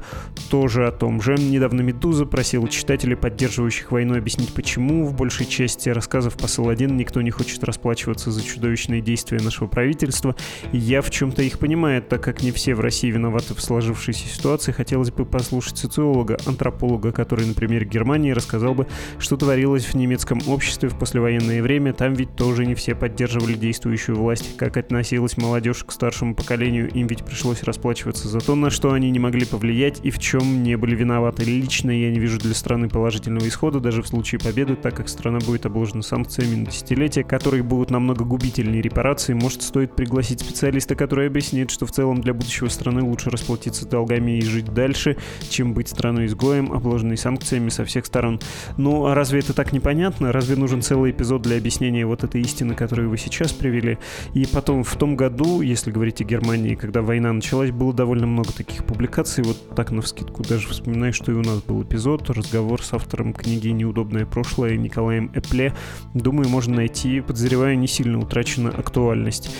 тоже 0.52 0.86
о 0.86 0.92
том 0.92 1.24
же. 1.24 1.34
Недавно 1.34 1.82
«Медуза» 1.82 2.28
просил 2.28 2.68
читателей, 2.68 3.16
поддерживающих 3.16 3.92
войну, 3.92 4.16
объяснить, 4.16 4.54
почему 4.54 5.08
в 5.08 5.16
большей 5.16 5.48
части 5.48 5.90
рассказов 5.90 6.38
посыл 6.38 6.70
1 6.70 6.96
никто 6.96 7.20
не 7.24 7.32
хочет 7.32 7.64
расплачиваться 7.64 8.30
за 8.30 8.44
чудовищные 8.44 9.02
действия 9.02 9.40
нашего 9.40 9.66
правительства. 9.68 10.36
И 10.74 10.78
я 10.78 11.02
в 11.02 11.10
чем-то 11.10 11.42
их 11.42 11.58
понимаю, 11.58 12.04
так 12.04 12.22
как 12.22 12.44
не 12.44 12.52
все 12.52 12.76
в 12.76 12.80
России 12.80 13.10
виноваты 13.10 13.56
в 13.56 13.60
сложившейся 13.60 14.28
ситуации. 14.28 14.72
Хотелось 14.72 15.10
бы 15.10 15.26
послушать 15.26 15.80
социолога, 15.80 16.38
антрополога, 16.46 17.12
который, 17.12 17.48
например, 17.48 17.86
Германии 17.86 18.34
рассказал 18.34 18.76
бы, 18.76 18.86
что 19.18 19.36
творилось 19.36 19.86
в 19.86 19.96
немецком 19.96 20.40
обществе 20.46 20.90
в 20.90 21.00
послевоенное 21.00 21.64
время, 21.64 21.87
время 21.88 21.93
там 21.93 22.13
ведь 22.13 22.36
тоже 22.36 22.65
не 22.65 22.76
все 22.76 22.95
поддерживали 22.95 23.54
действующую 23.54 24.17
власть. 24.17 24.58
Как 24.58 24.78
относилась 24.78 25.38
молодежь 25.38 25.84
к 25.84 25.91
старшему 25.91 26.36
поколению, 26.36 26.89
им 26.89 27.08
ведь 27.08 27.23
пришлось 27.23 27.63
расплачиваться 27.63 28.28
за 28.28 28.39
то, 28.39 28.56
на 28.56 28.69
что 28.69 28.91
они 28.91 29.10
не 29.10 29.19
могли 29.19 29.45
повлиять 29.45 30.00
и 30.04 30.12
в 30.12 30.19
чем 30.19 30.63
не 30.63 30.76
были 30.76 30.95
виноваты. 30.95 31.43
Лично 31.45 31.91
я 31.91 32.12
не 32.12 32.19
вижу 32.19 32.39
для 32.39 32.54
страны 32.54 32.89
положительного 32.89 33.47
исхода 33.47 33.80
даже 33.80 34.02
в 34.02 34.08
случае 34.08 34.39
победы, 34.39 34.76
так 34.76 34.95
как 34.95 35.10
страна 35.10 35.39
будет 35.39 35.65
обложена 35.65 36.02
санкциями 36.02 36.56
на 36.56 36.65
десятилетия, 36.67 37.23
которые 37.23 37.63
будут 37.63 37.89
намного 37.89 38.26
губительнее 38.26 38.82
репарации. 38.82 39.34
Может, 39.34 39.62
стоит 39.62 39.95
пригласить 39.95 40.41
специалиста, 40.41 40.95
который 40.95 41.28
объяснит, 41.28 41.71
что 41.71 41.86
в 41.86 41.91
целом 41.91 42.21
для 42.21 42.34
будущего 42.34 42.67
страны 42.67 43.02
лучше 43.02 43.30
расплатиться 43.30 43.88
долгами 43.88 44.38
и 44.38 44.41
жить 44.41 44.73
дальше, 44.73 45.17
чем 45.50 45.73
быть 45.73 45.89
страной-изгоем, 45.89 46.73
обложенной 46.73 47.17
санкциями 47.17 47.69
со 47.69 47.86
всех 47.86 48.06
сторон. 48.06 48.39
Ну, 48.78 49.06
а 49.06 49.15
разве 49.15 49.39
это 49.39 49.54
так 49.54 49.71
непонятно? 49.71 50.32
Разве 50.32 50.56
нужен 50.56 50.82
целый 50.82 51.12
эпизод 51.12 51.41
для 51.41 51.58
объяснения 51.58 51.77
объяснение 51.78 52.06
вот 52.08 52.24
этой 52.24 52.42
истины, 52.42 52.74
которую 52.74 53.10
вы 53.10 53.18
сейчас 53.18 53.54
привели. 53.54 53.98
И 54.34 54.46
потом 54.46 54.84
в 54.84 54.96
том 54.96 55.16
году, 55.16 55.62
если 55.62 55.92
говорить 55.92 56.22
о 56.22 56.24
Германии, 56.24 56.76
когда 56.76 57.02
война 57.02 57.32
началась, 57.32 57.72
было 57.72 57.94
довольно 57.94 58.26
много 58.26 58.52
таких 58.52 58.84
публикаций. 58.84 59.44
Вот 59.44 59.76
так 59.76 59.92
на 59.92 60.02
вскидку 60.02 60.44
даже 60.44 60.68
вспоминаю, 60.68 61.13
что 61.13 61.32
и 61.32 61.36
у 61.36 61.44
нас 61.44 61.62
был 61.62 61.84
эпизод, 61.84 62.30
разговор 62.32 62.84
с 62.84 62.94
автором 62.94 63.34
книги 63.34 63.68
«Неудобное 63.70 64.26
прошлое» 64.26 64.76
Николаем 64.76 65.32
Эпле. 65.36 65.74
Думаю, 66.16 66.50
можно 66.50 66.76
найти, 66.78 67.22
подозреваю, 67.22 67.78
не 67.78 67.88
сильно 67.88 68.18
утрачена 68.20 68.70
актуальность 68.70 69.52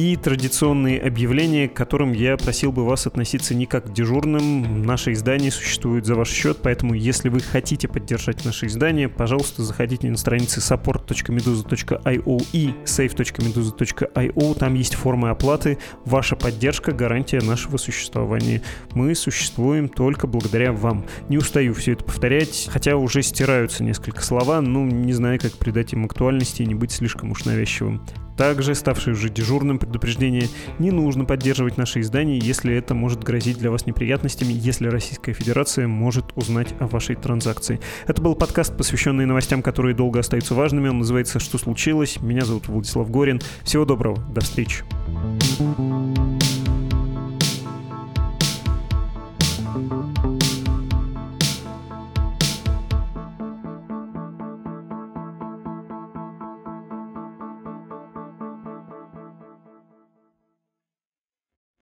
и 0.00 0.16
традиционные 0.16 0.98
объявления, 0.98 1.68
к 1.68 1.74
которым 1.74 2.12
я 2.12 2.38
просил 2.38 2.72
бы 2.72 2.86
вас 2.86 3.06
относиться 3.06 3.54
не 3.54 3.66
как 3.66 3.86
к 3.86 3.92
дежурным. 3.92 4.82
Наше 4.82 5.12
издание 5.12 5.50
существует 5.50 6.06
за 6.06 6.14
ваш 6.14 6.30
счет, 6.30 6.58
поэтому 6.62 6.94
если 6.94 7.28
вы 7.28 7.40
хотите 7.40 7.86
поддержать 7.86 8.46
наше 8.46 8.66
издание, 8.66 9.10
пожалуйста, 9.10 9.62
заходите 9.62 10.08
на 10.08 10.16
страницы 10.16 10.60
support.meduza.io 10.60 12.46
и 12.52 12.74
save.meduza.io. 12.84 14.58
Там 14.58 14.74
есть 14.74 14.94
формы 14.94 15.28
оплаты. 15.28 15.76
Ваша 16.06 16.34
поддержка— 16.34 16.92
гарантия 17.00 17.40
нашего 17.40 17.76
существования. 17.76 18.62
Мы 18.94 19.14
существуем 19.14 19.88
только 19.88 20.26
благодаря 20.26 20.72
вам. 20.72 21.04
Не 21.28 21.36
устаю 21.36 21.74
все 21.74 21.92
это 21.92 22.04
повторять, 22.04 22.68
хотя 22.72 22.96
уже 22.96 23.20
стираются 23.22 23.84
несколько 23.84 24.22
слова, 24.22 24.62
ну, 24.62 24.86
не 24.86 25.12
знаю, 25.12 25.38
как 25.38 25.52
придать 25.58 25.92
им 25.92 26.06
актуальности 26.06 26.62
и 26.62 26.66
не 26.66 26.74
быть 26.74 26.92
слишком 26.92 27.32
уж 27.32 27.44
навязчивым. 27.44 28.00
Также, 28.40 28.74
ставшее 28.74 29.12
уже 29.12 29.28
дежурным 29.28 29.78
предупреждение, 29.78 30.48
не 30.78 30.90
нужно 30.90 31.26
поддерживать 31.26 31.76
наши 31.76 32.00
издания, 32.00 32.38
если 32.38 32.74
это 32.74 32.94
может 32.94 33.22
грозить 33.22 33.58
для 33.58 33.70
вас 33.70 33.84
неприятностями, 33.84 34.54
если 34.54 34.88
Российская 34.88 35.34
Федерация 35.34 35.86
может 35.86 36.24
узнать 36.36 36.68
о 36.78 36.86
вашей 36.86 37.16
транзакции. 37.16 37.80
Это 38.06 38.22
был 38.22 38.34
подкаст, 38.34 38.74
посвященный 38.74 39.26
новостям, 39.26 39.60
которые 39.60 39.94
долго 39.94 40.20
остаются 40.20 40.54
важными. 40.54 40.88
Он 40.88 41.00
называется 41.00 41.38
«Что 41.38 41.58
случилось?». 41.58 42.16
Меня 42.22 42.46
зовут 42.46 42.66
Владислав 42.68 43.10
Горин. 43.10 43.42
Всего 43.62 43.84
доброго. 43.84 44.16
До 44.32 44.40
встречи. 44.40 44.84